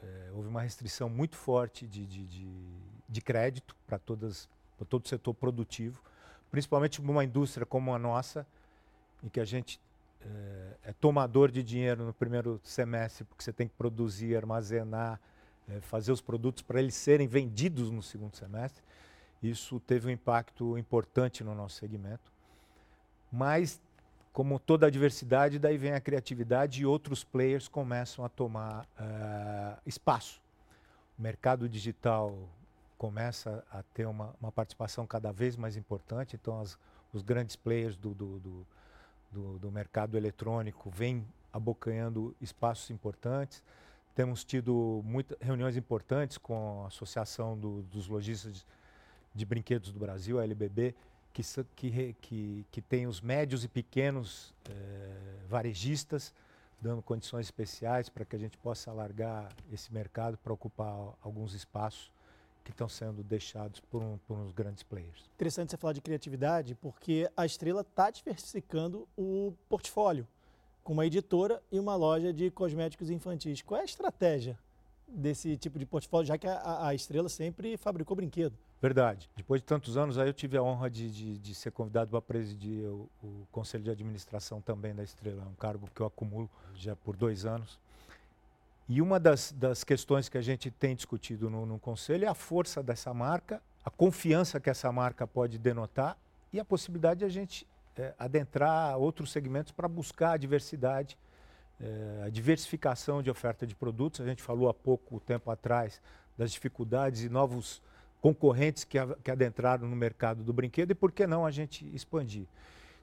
É, 0.03 0.31
houve 0.33 0.49
uma 0.49 0.62
restrição 0.62 1.09
muito 1.09 1.37
forte 1.37 1.87
de, 1.87 2.07
de, 2.07 2.27
de, 2.27 2.49
de 3.09 3.21
crédito 3.21 3.77
para 3.87 3.99
todo 3.99 4.27
o 4.27 5.09
setor 5.09 5.35
produtivo, 5.35 6.03
principalmente 6.51 7.03
numa 7.03 7.25
indústria 7.25 7.66
como 7.66 7.95
a 7.95 7.99
nossa, 7.99 8.47
em 9.23 9.29
que 9.29 9.38
a 9.38 9.45
gente 9.45 9.79
é, 10.21 10.77
é, 10.85 10.92
tomador 10.95 11.51
de 11.51 11.62
dinheiro 11.62 12.05
no 12.05 12.14
primeiro 12.14 12.61
semestre, 12.64 13.25
porque 13.25 13.45
você 13.45 13.53
tem 13.53 13.68
que 13.68 13.75
produzir, 13.75 14.37
armazenar, 14.37 15.21
fazer 15.83 16.11
os 16.11 16.21
produtos 16.21 16.62
para 16.62 16.81
eles 16.81 16.95
serem 16.95 17.27
vendidos 17.27 17.90
no 17.90 18.03
segundo 18.03 18.37
semestre. 18.37 18.83
Isso 19.42 19.81
teve 19.81 20.09
um 20.09 20.11
impacto 20.11 20.78
importante 20.78 21.42
no 21.42 21.55
nosso 21.55 21.76
segmento. 21.76 22.31
Mas, 23.31 23.81
como 24.33 24.59
toda 24.59 24.87
a 24.87 24.90
diversidade, 24.90 25.59
daí 25.59 25.76
vem 25.76 25.92
a 25.92 26.00
criatividade 26.00 26.83
e 26.83 26.87
outros 26.87 27.24
players 27.24 27.66
começam 27.66 28.24
a 28.24 28.28
tomar 28.28 28.85
uh, 28.85 29.81
espaço. 29.85 30.40
O 31.18 31.22
mercado 31.22 31.68
digital 31.68 32.37
começa 32.96 33.64
a 33.70 33.83
ter 33.83 34.07
uma, 34.07 34.35
uma 34.40 34.52
participação 34.52 35.07
cada 35.07 35.33
vez 35.33 35.57
mais 35.57 35.76
importante, 35.76 36.37
então 36.37 36.61
as, 36.61 36.78
os 37.12 37.22
grandes 37.22 37.57
players 37.57 37.96
do, 37.96 38.14
do, 38.14 38.38
do 38.38 38.66
do, 39.33 39.59
do 39.59 39.72
mercado 39.72 40.16
eletrônico 40.16 40.90
vem 40.90 41.26
abocanhando 41.52 42.37
espaços 42.40 42.90
importantes. 42.90 43.62
Temos 44.14 44.44
tido 44.44 45.02
muitas 45.05 45.38
reuniões 45.40 45.76
importantes 45.76 46.37
com 46.37 46.85
a 46.85 46.88
Associação 46.88 47.59
do, 47.59 47.83
dos 47.85 48.07
Lojistas 48.07 48.66
de, 49.35 49.45
Brinquedos 49.45 49.92
do 49.92 49.99
Brasil, 49.99 50.38
a 50.38 50.45
LBB, 50.45 50.95
que, 51.33 51.42
que, 51.75 52.16
que, 52.21 52.66
que 52.71 52.83
tem 52.83 53.07
os 53.07 53.21
médios 53.21 53.64
e 53.64 53.68
pequenos 53.68 54.55
eh, 54.68 55.37
varejistas, 55.49 56.35
dando 56.81 57.01
condições 57.01 57.47
especiais 57.47 58.09
para 58.09 58.25
que 58.25 58.37
a 58.37 58.38
gente 58.38 58.59
possa 58.59 58.90
alargar 58.90 59.49
esse 59.73 59.92
mercado 59.92 60.37
para 60.37 60.53
ocupar 60.53 61.14
alguns 61.23 61.55
espaços 61.55 62.12
que 62.64 62.71
estão 62.71 62.88
sendo 62.88 63.23
deixados 63.23 63.81
por, 63.81 64.03
um, 64.03 64.18
por 64.27 64.38
uns 64.38 64.53
grandes 64.53 64.83
players. 64.83 65.29
Interessante 65.35 65.71
você 65.71 65.77
falar 65.77 65.92
de 65.92 66.01
criatividade, 66.01 66.75
porque 66.75 67.29
a 67.37 67.45
Estrela 67.45 67.81
está 67.81 68.11
diversificando 68.11 69.09
o 69.16 69.53
portfólio 69.68 70.27
com 70.83 70.92
uma 70.92 71.07
editora 71.07 71.62
e 71.71 71.79
uma 71.79 71.95
loja 71.95 72.33
de 72.33 72.51
cosméticos 72.51 73.11
infantis. 73.11 73.62
Qual 73.62 73.79
é 73.79 73.83
a 73.83 73.85
estratégia 73.85 74.59
desse 75.07 75.57
tipo 75.57 75.79
de 75.79 75.87
portfólio, 75.87 76.27
já 76.27 76.38
que 76.38 76.47
a, 76.47 76.87
a 76.87 76.95
Estrela 76.95 77.29
sempre 77.29 77.77
fabricou 77.77 78.16
brinquedo? 78.16 78.57
Verdade. 78.83 79.31
Depois 79.37 79.61
de 79.61 79.64
tantos 79.64 79.97
anos, 79.97 80.18
aí 80.18 80.29
eu 80.29 80.33
tive 80.33 80.57
a 80.57 80.62
honra 80.62 80.90
de, 80.90 81.09
de, 81.09 81.38
de 81.38 81.55
ser 81.55 81.71
convidado 81.71 82.11
para 82.11 82.21
presidir 82.21 82.85
o, 82.85 83.09
o, 83.23 83.47
Conselho 83.53 83.85
de 83.85 83.90
Administração 83.90 84.61
também 84.61 84.92
da 84.92 85.05
Estrela, 85.05 85.47
um 85.47 85.55
cargo 85.55 85.88
que 85.95 86.01
eu 86.01 86.07
acumulo 86.07 86.51
já 86.75 86.97
por 86.97 87.14
dois 87.14 87.47
anos. 87.47 87.79
E 88.88 89.01
uma 89.01 89.21
das, 89.21 89.53
das 89.53 89.85
questões 89.85 90.29
que 90.29 90.37
a 90.37 90.42
gente 90.42 90.68
tem 90.68 90.97
discutido 90.97 91.49
no, 91.49 91.64
no 91.64 91.79
Conselho 91.79 92.25
é 92.25 92.29
a 92.29 92.35
força 92.35 92.83
dessa 92.83 93.14
marca, 93.14 93.62
a 93.85 93.90
confiança 93.90 94.59
que 94.59 94.68
essa 94.68 94.90
marca 94.90 95.29
pode 95.29 95.59
denotar 95.59 96.18
e 96.53 96.59
a 96.59 96.64
possibilidade 96.64 97.21
de 97.21 97.25
a 97.25 97.29
gente 97.29 97.64
é, 97.97 98.12
adentrar 98.18 98.99
outros 98.99 99.31
segmentos 99.31 99.71
para 99.71 99.87
buscar 99.87 100.33
a 100.33 100.37
diversidade, 100.37 101.16
é, 101.81 102.25
a 102.27 102.29
diversificação 102.29 103.23
de 103.23 103.31
oferta 103.31 103.64
de 103.64 103.77
produtos. 103.77 104.21
A 104.21 104.27
gente 104.27 104.42
falou 104.42 104.68
há 104.68 104.75
pouco 104.75 105.21
tempo 105.21 105.53
atrás 105.53 106.03
das 106.37 106.51
dificuldades 106.51 107.23
e 107.23 107.29
novos 107.29 107.81
concorrentes 108.23 108.85
que, 108.85 108.97
que 109.23 109.31
adentraram 109.33 109.89
no 109.89 109.97
mercado 109.97 110.45
do 110.45 110.53
brinquedo 110.53 110.93
e 110.93 110.95
por 110.95 111.11
que 111.11 111.27
não 111.27 111.45
a 111.45 111.51
gente 111.51 111.85
expandir. 111.93 112.47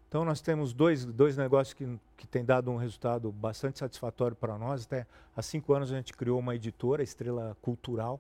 Então, 0.08 0.24
nós 0.24 0.40
temos 0.42 0.74
dois, 0.74 1.06
dois 1.06 1.36
negócios 1.36 1.74
que, 1.74 2.00
que 2.18 2.26
têm 2.26 2.44
dado 2.44 2.72
um 2.72 2.78
resultado 2.78 3.30
bastante 3.32 3.78
satisfatório 3.78 4.36
para 4.36 4.58
nós. 4.58 4.86
Até 4.86 5.06
há 5.36 5.42
cinco 5.42 5.74
anos 5.74 5.92
a 5.92 5.98
gente 5.98 6.14
criou 6.14 6.40
uma 6.40 6.56
editora, 6.56 7.04
Estrela 7.04 7.56
Cultural. 7.62 8.20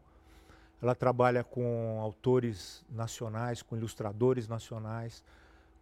Ela 0.82 0.94
trabalha 0.94 1.44
com 1.44 2.00
autores 2.02 2.84
nacionais, 2.92 3.64
com 3.64 3.78
ilustradores 3.78 4.48
nacionais, 4.48 5.24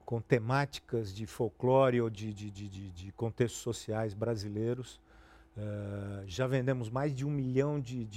com 0.06 0.22
temáticas 0.22 1.14
de 1.14 1.26
folclore 1.26 2.00
ou 2.00 2.10
de, 2.10 2.32
de, 2.32 2.52
de, 2.52 2.90
de 2.92 3.12
contextos 3.14 3.62
sociais 3.62 4.14
brasileiros. 4.14 5.02
Uh, 5.58 6.24
já 6.28 6.46
vendemos 6.46 6.90
mais 6.90 7.14
de 7.14 7.26
um 7.26 7.32
milhão 7.32 7.80
de 7.82 8.08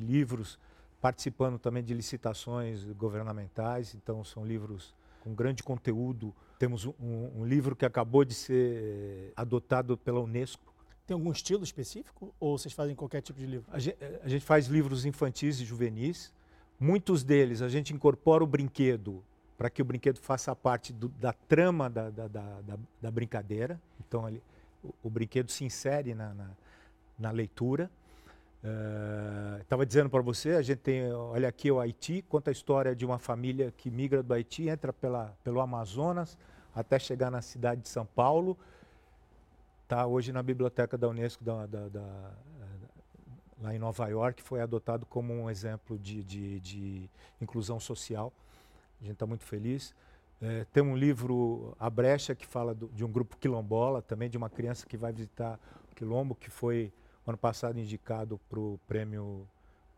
livros, 0.00 0.58
participando 1.00 1.58
também 1.58 1.82
de 1.82 1.94
licitações 1.94 2.84
governamentais. 2.92 3.94
Então, 3.94 4.22
são 4.24 4.44
livros 4.44 4.94
com 5.20 5.34
grande 5.34 5.62
conteúdo 5.62 6.34
temos 6.60 6.84
um, 6.84 6.94
um, 7.00 7.42
livro 7.46 7.74
que 7.74 7.86
acabou 7.86 8.22
de 8.22 8.34
ser 8.34 9.32
adotado 9.34 9.96
pela 9.96 10.20
Unesco. 10.20 10.74
Tem 11.06 11.14
algum 11.14 11.32
estilo 11.32 11.64
específico 11.64 12.34
ou 12.38 12.58
vocês 12.58 12.74
fazem 12.74 12.94
qualquer 12.94 13.22
tipo 13.22 13.38
de 13.38 13.46
livro? 13.46 13.66
A 13.72 13.78
gente, 13.78 13.96
a 14.22 14.28
gente 14.28 14.44
faz 14.44 14.66
livros 14.66 15.06
infantis 15.06 15.58
e 15.58 15.64
juvenis. 15.64 16.30
Muitos 16.78 17.24
deles 17.24 17.62
a 17.62 17.68
gente 17.70 17.94
incorpora 17.94 18.44
o 18.44 18.46
brinquedo 18.46 19.24
para 19.56 19.70
que 19.70 19.80
o 19.80 19.84
brinquedo 19.86 20.18
faça 20.18 20.54
parte 20.54 20.92
do, 20.92 21.08
da 21.08 21.32
trama 21.32 21.88
da, 21.88 22.10
da, 22.10 22.28
da, 22.28 22.78
da, 23.00 23.10
brincadeira. 23.10 23.80
Então, 24.06 24.28
ele, 24.28 24.42
o, 24.84 24.94
o, 25.04 25.08
brinquedo 25.08 25.50
se 25.50 25.64
insere 25.64 26.14
na, 26.14 26.34
na, 26.34 26.50
na 27.18 27.30
leitura. 27.30 27.90
Estava 29.60 29.82
uh, 29.82 29.86
dizendo 29.86 30.10
para 30.10 30.20
você, 30.20 30.50
a 30.50 30.62
gente 30.62 30.78
tem, 30.78 31.10
olha 31.12 31.48
aqui 31.48 31.70
o 31.70 31.80
Haiti, 31.80 32.22
conta 32.28 32.50
a 32.50 32.52
história 32.52 32.94
de 32.94 33.06
uma 33.06 33.18
família 33.18 33.72
que 33.74 33.90
migra 33.90 34.22
do 34.22 34.34
Haiti, 34.34 34.68
entra 34.68 34.92
pela, 34.92 35.34
pelo 35.42 35.60
Amazonas 35.60 36.36
até 36.74 36.98
chegar 36.98 37.30
na 37.30 37.40
cidade 37.40 37.80
de 37.80 37.88
São 37.88 38.04
Paulo. 38.04 38.56
Está 39.84 40.06
hoje 40.06 40.30
na 40.32 40.42
biblioteca 40.42 40.96
da 40.96 41.08
Unesco 41.08 41.42
da, 41.42 41.66
da, 41.66 41.88
da, 41.88 42.30
lá 43.60 43.74
em 43.74 43.78
Nova 43.78 44.08
York, 44.08 44.42
foi 44.42 44.60
adotado 44.60 45.04
como 45.06 45.32
um 45.32 45.50
exemplo 45.50 45.98
de, 45.98 46.22
de, 46.22 46.60
de 46.60 47.10
inclusão 47.40 47.78
social. 47.78 48.32
A 49.00 49.04
gente 49.04 49.14
está 49.14 49.26
muito 49.26 49.44
feliz. 49.44 49.94
É, 50.40 50.64
tem 50.72 50.82
um 50.82 50.96
livro, 50.96 51.76
A 51.78 51.90
Brecha, 51.90 52.34
que 52.34 52.46
fala 52.46 52.74
do, 52.74 52.88
de 52.88 53.04
um 53.04 53.10
grupo 53.10 53.36
quilombola, 53.36 54.00
também 54.00 54.30
de 54.30 54.38
uma 54.38 54.48
criança 54.48 54.86
que 54.86 54.96
vai 54.96 55.12
visitar 55.12 55.58
o 55.92 55.94
quilombo, 55.94 56.34
que 56.34 56.48
foi 56.48 56.92
ano 57.26 57.38
passado 57.38 57.78
indicado 57.78 58.40
para 58.48 58.58
o 58.58 58.78
prêmio, 58.86 59.46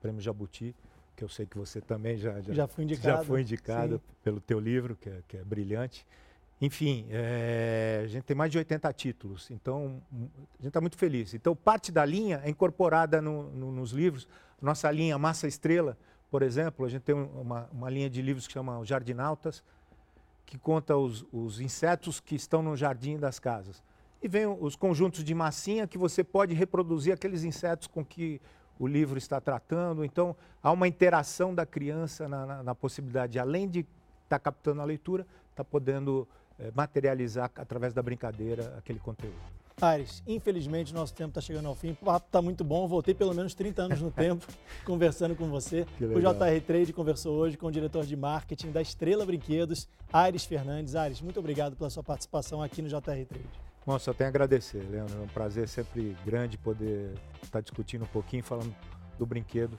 prêmio 0.00 0.20
Jabuti, 0.20 0.74
que 1.16 1.24
eu 1.24 1.28
sei 1.28 1.46
que 1.46 1.56
você 1.56 1.80
também 1.80 2.16
já, 2.16 2.40
já, 2.40 2.52
já 2.52 2.66
foi 2.66 2.84
indicado, 2.84 3.18
já 3.18 3.24
foi 3.24 3.40
indicado 3.42 4.02
pelo 4.22 4.40
teu 4.40 4.58
livro, 4.58 4.96
que 4.96 5.08
é, 5.08 5.22
que 5.28 5.36
é 5.36 5.44
brilhante. 5.44 6.06
Enfim, 6.60 7.06
é, 7.10 8.02
a 8.04 8.06
gente 8.06 8.22
tem 8.22 8.36
mais 8.36 8.52
de 8.52 8.58
80 8.58 8.92
títulos, 8.92 9.50
então 9.50 10.00
a 10.12 10.56
gente 10.58 10.68
está 10.68 10.80
muito 10.80 10.96
feliz. 10.96 11.34
Então, 11.34 11.56
parte 11.56 11.90
da 11.90 12.04
linha 12.04 12.40
é 12.44 12.48
incorporada 12.48 13.20
no, 13.20 13.50
no, 13.50 13.72
nos 13.72 13.90
livros. 13.90 14.28
Nossa 14.60 14.88
linha 14.90 15.18
Massa 15.18 15.48
Estrela, 15.48 15.98
por 16.30 16.40
exemplo, 16.40 16.86
a 16.86 16.88
gente 16.88 17.02
tem 17.02 17.14
uma, 17.14 17.68
uma 17.72 17.90
linha 17.90 18.08
de 18.08 18.22
livros 18.22 18.46
que 18.46 18.52
chama 18.52 18.82
Jardinautas, 18.84 19.62
que 20.46 20.56
conta 20.56 20.96
os, 20.96 21.26
os 21.32 21.60
insetos 21.60 22.20
que 22.20 22.34
estão 22.36 22.62
no 22.62 22.76
jardim 22.76 23.18
das 23.18 23.38
casas. 23.38 23.82
E 24.22 24.28
vem 24.28 24.46
os 24.46 24.76
conjuntos 24.76 25.24
de 25.24 25.34
massinha 25.34 25.86
que 25.86 25.98
você 25.98 26.22
pode 26.22 26.54
reproduzir 26.54 27.12
aqueles 27.12 27.42
insetos 27.42 27.88
com 27.88 28.04
que 28.04 28.40
o 28.78 28.86
livro 28.86 29.18
está 29.18 29.40
tratando. 29.40 30.04
Então, 30.04 30.36
há 30.62 30.70
uma 30.70 30.86
interação 30.86 31.54
da 31.54 31.66
criança 31.66 32.28
na, 32.28 32.46
na, 32.46 32.62
na 32.62 32.74
possibilidade, 32.74 33.38
além 33.38 33.68
de 33.68 33.80
estar 33.80 33.88
tá 34.28 34.38
captando 34.38 34.80
a 34.80 34.84
leitura, 34.84 35.26
está 35.50 35.64
podendo 35.64 36.26
é, 36.58 36.70
materializar 36.74 37.50
através 37.56 37.92
da 37.92 38.02
brincadeira 38.02 38.74
aquele 38.78 38.98
conteúdo. 38.98 39.34
Ares, 39.80 40.22
infelizmente 40.26 40.94
nosso 40.94 41.12
tempo 41.14 41.30
está 41.30 41.40
chegando 41.40 41.66
ao 41.66 41.74
fim. 41.74 41.90
O 41.92 42.04
papo 42.04 42.26
está 42.26 42.40
muito 42.40 42.62
bom. 42.62 42.86
Voltei 42.86 43.14
pelo 43.14 43.34
menos 43.34 43.54
30 43.54 43.82
anos 43.82 44.00
no 44.00 44.10
tempo 44.12 44.46
conversando 44.84 45.34
com 45.34 45.48
você. 45.48 45.86
O 46.00 46.20
JR 46.20 46.64
Trade 46.64 46.92
conversou 46.92 47.36
hoje 47.36 47.56
com 47.56 47.66
o 47.66 47.72
diretor 47.72 48.04
de 48.04 48.16
marketing 48.16 48.70
da 48.70 48.80
Estrela 48.80 49.26
Brinquedos, 49.26 49.88
Ares 50.12 50.44
Fernandes. 50.44 50.94
Ares, 50.94 51.20
muito 51.20 51.40
obrigado 51.40 51.74
pela 51.74 51.90
sua 51.90 52.04
participação 52.04 52.62
aqui 52.62 52.80
no 52.80 52.88
JR 52.88 53.00
Trade. 53.00 53.71
Bom, 53.84 53.98
só 53.98 54.12
tenho 54.14 54.28
a 54.28 54.30
agradecer, 54.30 54.86
Leandro. 54.88 55.18
É 55.18 55.22
um 55.22 55.28
prazer 55.28 55.68
sempre 55.68 56.16
grande 56.24 56.56
poder 56.56 57.14
estar 57.42 57.60
discutindo 57.60 58.04
um 58.04 58.08
pouquinho, 58.08 58.42
falando 58.42 58.74
do 59.18 59.26
brinquedo, 59.26 59.76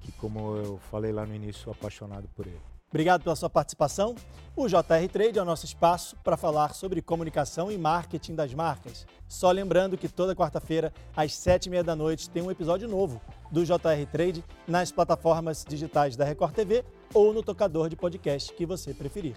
que, 0.00 0.12
como 0.12 0.56
eu 0.56 0.78
falei 0.90 1.12
lá 1.12 1.26
no 1.26 1.34
início, 1.34 1.62
sou 1.62 1.72
apaixonado 1.72 2.28
por 2.34 2.46
ele. 2.46 2.60
Obrigado 2.90 3.22
pela 3.22 3.36
sua 3.36 3.48
participação. 3.48 4.16
O 4.56 4.66
JR 4.66 5.08
Trade 5.12 5.38
é 5.38 5.42
o 5.42 5.44
nosso 5.44 5.64
espaço 5.64 6.16
para 6.24 6.36
falar 6.36 6.74
sobre 6.74 7.00
comunicação 7.00 7.70
e 7.70 7.78
marketing 7.78 8.34
das 8.34 8.52
marcas. 8.52 9.06
Só 9.28 9.50
lembrando 9.52 9.96
que 9.96 10.08
toda 10.08 10.34
quarta-feira, 10.34 10.92
às 11.16 11.34
sete 11.34 11.66
e 11.66 11.70
meia 11.70 11.84
da 11.84 11.94
noite, 11.94 12.28
tem 12.28 12.42
um 12.42 12.50
episódio 12.50 12.88
novo 12.88 13.20
do 13.50 13.64
JR 13.64 14.06
Trade 14.10 14.44
nas 14.66 14.90
plataformas 14.90 15.64
digitais 15.64 16.16
da 16.16 16.24
Record 16.24 16.52
TV 16.52 16.84
ou 17.14 17.32
no 17.32 17.44
tocador 17.44 17.88
de 17.88 17.94
podcast 17.94 18.52
que 18.54 18.66
você 18.66 18.92
preferir. 18.92 19.36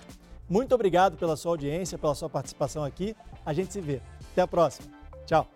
Muito 0.54 0.76
obrigado 0.76 1.18
pela 1.18 1.36
sua 1.36 1.54
audiência, 1.54 1.98
pela 1.98 2.14
sua 2.14 2.30
participação 2.30 2.84
aqui. 2.84 3.16
A 3.44 3.54
gente 3.54 3.74
se 3.74 3.82
vê. 3.82 4.00
Até 4.34 4.44
a 4.44 4.48
próxima. 4.48 4.88
Tchau. 5.26 5.48